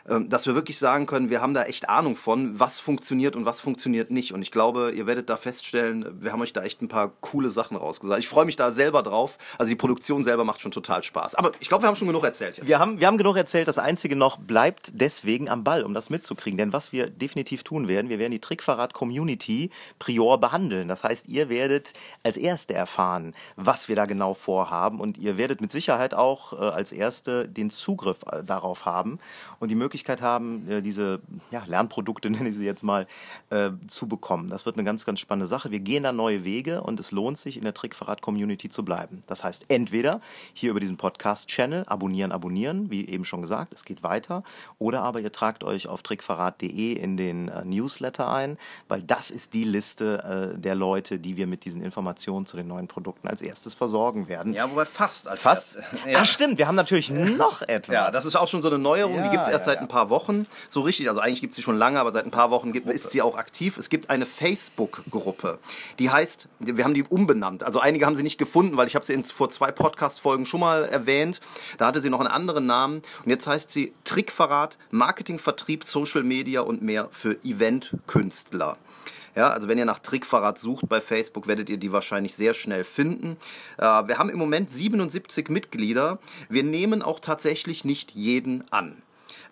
dass 0.04 0.46
wir 0.46 0.54
wirklich 0.54 0.78
sagen 0.78 1.06
können, 1.06 1.30
wir 1.30 1.40
haben 1.40 1.54
da 1.54 1.64
echt 1.64 1.88
Ahnung 1.88 2.16
von, 2.16 2.58
was 2.58 2.80
funktioniert 2.80 3.36
und 3.36 3.44
was 3.44 3.60
funktioniert 3.60 4.10
nicht. 4.10 4.32
Und 4.32 4.42
ich 4.42 4.50
glaube, 4.50 4.92
ihr 4.92 5.06
werdet 5.06 5.30
da 5.30 5.36
feststellen, 5.36 6.20
wir 6.20 6.32
haben 6.32 6.40
euch 6.42 6.52
da 6.52 6.62
echt 6.62 6.82
ein 6.82 6.88
paar 6.88 7.12
coole 7.20 7.50
Sachen 7.50 7.76
rausgesagt. 7.76 8.18
Ich 8.18 8.28
freue 8.28 8.44
mich 8.44 8.56
da 8.56 8.72
selber 8.72 9.02
drauf. 9.02 9.38
Also 9.58 9.70
die 9.70 9.76
Produktion 9.76 10.24
selber 10.24 10.44
macht 10.44 10.60
schon 10.60 10.72
total 10.72 11.02
Spaß. 11.02 11.36
Aber 11.36 11.52
ich 11.60 11.68
glaube, 11.68 11.84
wir 11.84 11.88
haben 11.88 11.96
schon 11.96 12.08
genug 12.08 12.24
erzählt 12.24 12.56
jetzt. 12.56 12.66
Wir 12.66 12.78
haben, 12.78 13.00
wir 13.00 13.06
haben 13.06 13.18
genug 13.18 13.36
erzählt. 13.36 13.68
Das 13.68 13.78
Einzige 13.78 14.16
noch 14.16 14.38
bleibt 14.38 14.90
deswegen 14.94 15.48
am 15.48 15.62
Ball, 15.62 15.84
um 15.84 15.94
das 15.94 16.10
mitzukriegen. 16.10 16.58
Denn 16.58 16.72
was 16.72 16.92
wir 16.92 17.08
definitiv 17.08 17.62
tun 17.62 17.86
werden, 17.86 18.08
wir 18.08 18.18
werden 18.18 18.32
die 18.32 18.40
Trickverrat-Community 18.40 19.70
prior 20.00 20.38
behandeln. 20.38 20.88
Das 20.88 21.04
heißt, 21.04 21.28
ihr 21.28 21.48
werdet 21.48 21.92
als 22.24 22.36
Erste 22.36 22.74
erfahren, 22.74 23.34
was 23.56 23.88
wir 23.88 23.94
da 23.94 24.06
genau 24.06 24.34
vorhaben. 24.34 25.00
Und 25.00 25.16
ihr 25.16 25.38
werdet 25.38 25.60
mit 25.60 25.70
Sicherheit 25.70 26.12
auch 26.12 26.52
äh, 26.52 26.56
als 26.56 26.90
Erste 26.90 27.48
den 27.48 27.70
Zugriff 27.70 28.18
äh, 28.30 28.42
darauf 28.42 28.84
haben 28.84 29.20
und 29.60 29.68
die 29.68 29.74
Möglichkeit, 29.76 29.91
Möglichkeit 29.92 30.22
haben, 30.22 30.66
äh, 30.70 30.80
diese 30.80 31.20
ja, 31.50 31.64
Lernprodukte, 31.66 32.30
nenne 32.30 32.48
ich 32.48 32.56
sie 32.56 32.64
jetzt 32.64 32.82
mal, 32.82 33.06
äh, 33.50 33.72
zu 33.88 34.08
bekommen. 34.08 34.48
Das 34.48 34.64
wird 34.64 34.76
eine 34.76 34.84
ganz, 34.84 35.04
ganz 35.04 35.20
spannende 35.20 35.46
Sache. 35.46 35.70
Wir 35.70 35.80
gehen 35.80 36.02
da 36.02 36.12
neue 36.12 36.44
Wege 36.44 36.80
und 36.80 36.98
es 36.98 37.10
lohnt 37.10 37.36
sich, 37.36 37.58
in 37.58 37.64
der 37.64 37.74
Trickverrat-Community 37.74 38.70
zu 38.70 38.86
bleiben. 38.86 39.20
Das 39.26 39.44
heißt, 39.44 39.66
entweder 39.68 40.22
hier 40.54 40.70
über 40.70 40.80
diesen 40.80 40.96
Podcast-Channel 40.96 41.84
abonnieren, 41.86 42.32
abonnieren, 42.32 42.90
wie 42.90 43.06
eben 43.06 43.26
schon 43.26 43.42
gesagt, 43.42 43.74
es 43.74 43.84
geht 43.84 44.02
weiter, 44.02 44.44
oder 44.78 45.02
aber 45.02 45.20
ihr 45.20 45.30
tragt 45.30 45.62
euch 45.62 45.88
auf 45.88 46.02
trickverrat.de 46.02 46.94
in 46.94 47.18
den 47.18 47.48
äh, 47.48 47.62
Newsletter 47.62 48.32
ein, 48.32 48.56
weil 48.88 49.02
das 49.02 49.30
ist 49.30 49.52
die 49.52 49.64
Liste 49.64 50.54
äh, 50.54 50.58
der 50.58 50.74
Leute, 50.74 51.18
die 51.18 51.36
wir 51.36 51.46
mit 51.46 51.66
diesen 51.66 51.82
Informationen 51.82 52.46
zu 52.46 52.56
den 52.56 52.66
neuen 52.66 52.88
Produkten 52.88 53.28
als 53.28 53.42
erstes 53.42 53.74
versorgen 53.74 54.26
werden. 54.26 54.54
Ja, 54.54 54.70
wobei 54.70 54.86
fast. 54.86 55.28
Fast? 55.34 55.76
Ja. 56.06 56.20
Ach 56.22 56.26
stimmt, 56.26 56.56
wir 56.56 56.66
haben 56.66 56.76
natürlich 56.76 57.10
noch 57.36 57.60
etwas. 57.60 57.92
Ja, 57.92 58.10
das 58.10 58.24
ist 58.24 58.36
auch 58.36 58.48
schon 58.48 58.62
so 58.62 58.68
eine 58.68 58.78
Neuerung, 58.78 59.16
ja, 59.16 59.24
die 59.24 59.28
gibt 59.28 59.42
es 59.42 59.48
erst 59.48 59.66
ja, 59.66 59.74
seit 59.74 59.81
ein 59.82 59.88
paar 59.88 60.10
Wochen, 60.10 60.46
so 60.68 60.80
richtig, 60.80 61.08
also 61.08 61.20
eigentlich 61.20 61.40
gibt 61.40 61.52
es 61.52 61.56
sie 61.56 61.62
schon 61.62 61.76
lange, 61.76 62.00
aber 62.00 62.12
seit 62.12 62.24
ein 62.24 62.30
paar 62.30 62.50
Wochen 62.50 62.72
gibt, 62.72 62.86
ist 62.86 63.10
sie 63.10 63.22
auch 63.22 63.36
aktiv. 63.36 63.76
Es 63.78 63.90
gibt 63.90 64.10
eine 64.10 64.26
Facebook-Gruppe, 64.26 65.58
die 65.98 66.10
heißt, 66.10 66.48
wir 66.58 66.84
haben 66.84 66.94
die 66.94 67.04
umbenannt. 67.04 67.62
Also 67.62 67.80
einige 67.80 68.06
haben 68.06 68.14
sie 68.14 68.22
nicht 68.22 68.38
gefunden, 68.38 68.76
weil 68.76 68.86
ich 68.86 68.94
habe 68.94 69.04
sie 69.04 69.12
in, 69.12 69.22
vor 69.22 69.50
zwei 69.50 69.70
Podcast-Folgen 69.70 70.46
schon 70.46 70.60
mal 70.60 70.84
erwähnt. 70.84 71.40
Da 71.78 71.86
hatte 71.86 72.00
sie 72.00 72.10
noch 72.10 72.20
einen 72.20 72.28
anderen 72.28 72.66
Namen 72.66 73.02
und 73.24 73.30
jetzt 73.30 73.46
heißt 73.46 73.70
sie 73.70 73.92
Trickverrat, 74.04 74.78
Marketing, 74.90 75.38
Vertrieb, 75.38 75.84
Social 75.84 76.22
Media 76.22 76.60
und 76.60 76.82
mehr 76.82 77.08
für 77.10 77.42
Event-Künstler. 77.44 78.76
Ja, 79.34 79.48
also 79.48 79.66
wenn 79.66 79.78
ihr 79.78 79.86
nach 79.86 79.98
Trickverrat 79.98 80.58
sucht 80.58 80.88
bei 80.88 81.00
Facebook, 81.00 81.46
werdet 81.46 81.70
ihr 81.70 81.78
die 81.78 81.92
wahrscheinlich 81.92 82.34
sehr 82.34 82.52
schnell 82.52 82.84
finden. 82.84 83.38
Äh, 83.78 83.82
wir 83.82 84.18
haben 84.18 84.28
im 84.28 84.38
Moment 84.38 84.68
77 84.68 85.48
Mitglieder. 85.48 86.18
Wir 86.50 86.64
nehmen 86.64 87.02
auch 87.02 87.18
tatsächlich 87.18 87.84
nicht 87.84 88.12
jeden 88.12 88.70
an. 88.70 89.02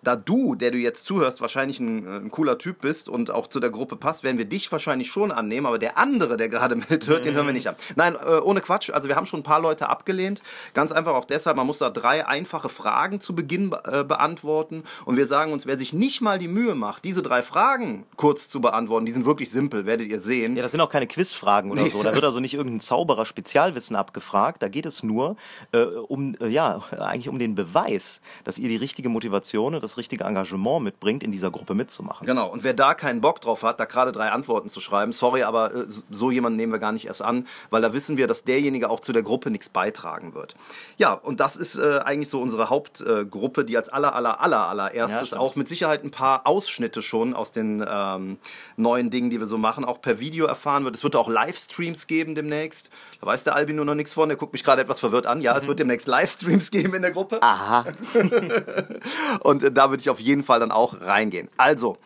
Da 0.03 0.15
du, 0.15 0.55
der 0.55 0.71
du 0.71 0.77
jetzt 0.77 1.05
zuhörst, 1.05 1.41
wahrscheinlich 1.41 1.79
ein, 1.79 2.07
ein, 2.07 2.31
cooler 2.31 2.57
Typ 2.57 2.81
bist 2.81 3.07
und 3.07 3.29
auch 3.29 3.47
zu 3.47 3.59
der 3.59 3.69
Gruppe 3.69 3.95
passt, 3.95 4.23
werden 4.23 4.37
wir 4.37 4.45
dich 4.45 4.71
wahrscheinlich 4.71 5.11
schon 5.11 5.31
annehmen, 5.31 5.67
aber 5.67 5.77
der 5.77 5.97
andere, 5.97 6.37
der 6.37 6.49
gerade 6.49 6.75
mithört, 6.89 7.19
mhm. 7.19 7.23
den 7.23 7.35
hören 7.35 7.45
wir 7.45 7.53
nicht 7.53 7.67
an. 7.67 7.75
Nein, 7.95 8.15
äh, 8.15 8.39
ohne 8.39 8.61
Quatsch, 8.61 8.89
also 8.89 9.07
wir 9.07 9.15
haben 9.15 9.25
schon 9.25 9.41
ein 9.41 9.43
paar 9.43 9.61
Leute 9.61 9.89
abgelehnt, 9.89 10.41
ganz 10.73 10.91
einfach 10.91 11.13
auch 11.13 11.25
deshalb, 11.25 11.57
man 11.57 11.67
muss 11.67 11.77
da 11.77 11.89
drei 11.89 12.25
einfache 12.25 12.69
Fragen 12.69 13.19
zu 13.19 13.35
Beginn 13.35 13.71
äh, 13.85 14.03
beantworten 14.03 14.83
und 15.05 15.17
wir 15.17 15.27
sagen 15.27 15.53
uns, 15.53 15.65
wer 15.65 15.77
sich 15.77 15.93
nicht 15.93 16.21
mal 16.21 16.39
die 16.39 16.47
Mühe 16.47 16.73
macht, 16.73 17.05
diese 17.05 17.21
drei 17.21 17.43
Fragen 17.43 18.05
kurz 18.15 18.49
zu 18.49 18.59
beantworten, 18.59 19.05
die 19.05 19.11
sind 19.11 19.25
wirklich 19.25 19.51
simpel, 19.51 19.85
werdet 19.85 20.07
ihr 20.07 20.19
sehen. 20.19 20.55
Ja, 20.55 20.63
das 20.63 20.71
sind 20.71 20.81
auch 20.81 20.89
keine 20.89 21.07
Quizfragen 21.07 21.71
oder 21.71 21.83
nee. 21.83 21.89
so, 21.89 22.01
da 22.03 22.13
wird 22.13 22.23
also 22.23 22.39
nicht 22.39 22.55
irgendein 22.55 22.79
Zauberer 22.79 23.25
Spezialwissen 23.25 23.95
abgefragt, 23.95 24.63
da 24.63 24.67
geht 24.67 24.87
es 24.87 25.03
nur 25.03 25.35
äh, 25.71 25.83
um, 25.83 26.35
äh, 26.39 26.47
ja, 26.47 26.81
eigentlich 26.97 27.29
um 27.29 27.37
den 27.37 27.53
Beweis, 27.53 28.21
dass 28.43 28.57
ihr 28.57 28.69
die 28.69 28.77
richtige 28.77 29.09
Motivation 29.09 29.75
und 29.75 29.83
das 29.83 29.90
richtige 29.97 30.23
Engagement 30.23 30.83
mitbringt, 30.83 31.23
in 31.23 31.31
dieser 31.31 31.51
Gruppe 31.51 31.73
mitzumachen. 31.73 32.27
Genau, 32.27 32.47
und 32.47 32.63
wer 32.63 32.73
da 32.73 32.93
keinen 32.93 33.21
Bock 33.21 33.41
drauf 33.41 33.63
hat, 33.63 33.79
da 33.79 33.85
gerade 33.85 34.11
drei 34.11 34.29
Antworten 34.29 34.69
zu 34.69 34.79
schreiben, 34.79 35.13
sorry, 35.13 35.43
aber 35.43 35.73
äh, 35.73 35.85
so 36.09 36.31
jemanden 36.31 36.57
nehmen 36.57 36.71
wir 36.71 36.79
gar 36.79 36.91
nicht 36.91 37.07
erst 37.07 37.21
an, 37.21 37.47
weil 37.69 37.81
da 37.81 37.93
wissen 37.93 38.17
wir, 38.17 38.27
dass 38.27 38.43
derjenige 38.43 38.89
auch 38.89 38.99
zu 38.99 39.13
der 39.13 39.23
Gruppe 39.23 39.51
nichts 39.51 39.69
beitragen 39.69 40.33
wird. 40.33 40.55
Ja, 40.97 41.13
und 41.13 41.39
das 41.39 41.55
ist 41.55 41.77
äh, 41.77 41.99
eigentlich 41.99 42.29
so 42.29 42.41
unsere 42.41 42.69
Hauptgruppe, 42.69 43.65
die 43.65 43.77
als 43.77 43.89
aller, 43.89 44.15
aller, 44.15 44.41
aller, 44.41 44.67
allererstes 44.67 45.31
ja, 45.31 45.39
auch 45.39 45.55
mit 45.55 45.67
Sicherheit 45.67 46.03
ein 46.03 46.11
paar 46.11 46.47
Ausschnitte 46.47 47.01
schon 47.01 47.33
aus 47.33 47.51
den 47.51 47.85
ähm, 47.87 48.37
neuen 48.77 49.09
Dingen, 49.09 49.29
die 49.29 49.39
wir 49.39 49.47
so 49.47 49.57
machen, 49.57 49.85
auch 49.85 50.01
per 50.01 50.19
Video 50.19 50.45
erfahren 50.45 50.83
wird. 50.83 50.95
Es 50.95 51.03
wird 51.03 51.15
auch 51.15 51.29
Livestreams 51.29 52.07
geben 52.07 52.35
demnächst. 52.35 52.89
Da 53.19 53.27
weiß 53.27 53.43
der 53.43 53.55
Albin 53.55 53.75
nur 53.75 53.85
noch 53.85 53.95
nichts 53.95 54.13
von, 54.13 54.29
der 54.29 54.37
guckt 54.37 54.53
mich 54.53 54.63
gerade 54.63 54.81
etwas 54.81 54.99
verwirrt 54.99 55.27
an. 55.27 55.41
Ja, 55.41 55.53
mhm. 55.53 55.59
es 55.59 55.67
wird 55.67 55.79
demnächst 55.79 56.07
Livestreams 56.07 56.71
geben 56.71 56.95
in 56.95 57.01
der 57.01 57.11
Gruppe. 57.11 57.41
Aha. 57.41 57.85
und 59.41 59.63
äh, 59.63 59.71
da 59.81 59.89
würde 59.89 60.01
ich 60.01 60.11
auf 60.11 60.19
jeden 60.19 60.43
Fall 60.43 60.59
dann 60.59 60.71
auch 60.71 61.01
reingehen. 61.01 61.49
Also, 61.57 61.97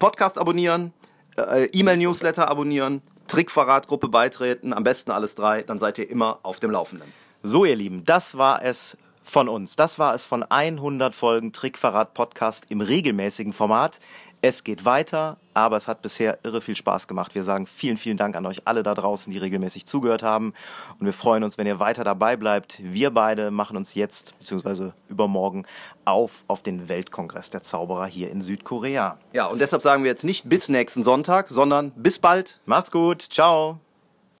Podcast 0.00 0.36
abonnieren, 0.36 0.92
äh, 1.38 1.66
E-Mail-Newsletter 1.66 2.48
abonnieren, 2.48 3.02
Trickverratgruppe 3.28 4.08
beitreten, 4.08 4.72
am 4.72 4.82
besten 4.82 5.12
alles 5.12 5.36
drei, 5.36 5.62
dann 5.62 5.78
seid 5.78 5.98
ihr 5.98 6.10
immer 6.10 6.40
auf 6.42 6.58
dem 6.58 6.72
Laufenden. 6.72 7.12
So, 7.44 7.64
ihr 7.64 7.76
Lieben, 7.76 8.04
das 8.04 8.36
war 8.36 8.64
es 8.64 8.96
von 9.22 9.48
uns. 9.48 9.76
Das 9.76 10.00
war 10.00 10.12
es 10.12 10.24
von 10.24 10.42
100 10.42 11.14
Folgen 11.14 11.52
Trickverrat 11.52 12.14
Podcast 12.14 12.66
im 12.68 12.80
regelmäßigen 12.80 13.52
Format. 13.52 14.00
Es 14.42 14.64
geht 14.64 14.86
weiter, 14.86 15.36
aber 15.52 15.76
es 15.76 15.86
hat 15.86 16.00
bisher 16.00 16.38
irre 16.44 16.62
viel 16.62 16.74
Spaß 16.74 17.06
gemacht. 17.08 17.34
Wir 17.34 17.42
sagen 17.42 17.66
vielen, 17.66 17.98
vielen 17.98 18.16
Dank 18.16 18.36
an 18.36 18.46
euch 18.46 18.66
alle 18.66 18.82
da 18.82 18.94
draußen, 18.94 19.30
die 19.30 19.38
regelmäßig 19.38 19.84
zugehört 19.84 20.22
haben. 20.22 20.54
Und 20.98 21.04
wir 21.04 21.12
freuen 21.12 21.44
uns, 21.44 21.58
wenn 21.58 21.66
ihr 21.66 21.78
weiter 21.78 22.04
dabei 22.04 22.36
bleibt. 22.36 22.80
Wir 22.82 23.10
beide 23.10 23.50
machen 23.50 23.76
uns 23.76 23.94
jetzt, 23.94 24.38
beziehungsweise 24.38 24.94
übermorgen, 25.08 25.66
auf 26.06 26.44
auf 26.48 26.62
den 26.62 26.88
Weltkongress 26.88 27.50
der 27.50 27.62
Zauberer 27.62 28.06
hier 28.06 28.30
in 28.30 28.40
Südkorea. 28.40 29.18
Ja, 29.32 29.46
und 29.46 29.60
deshalb 29.60 29.82
sagen 29.82 30.04
wir 30.04 30.10
jetzt 30.10 30.24
nicht 30.24 30.48
bis 30.48 30.70
nächsten 30.70 31.04
Sonntag, 31.04 31.48
sondern 31.50 31.90
bis 31.90 32.18
bald. 32.18 32.60
Macht's 32.64 32.90
gut. 32.90 33.20
Ciao. 33.20 33.78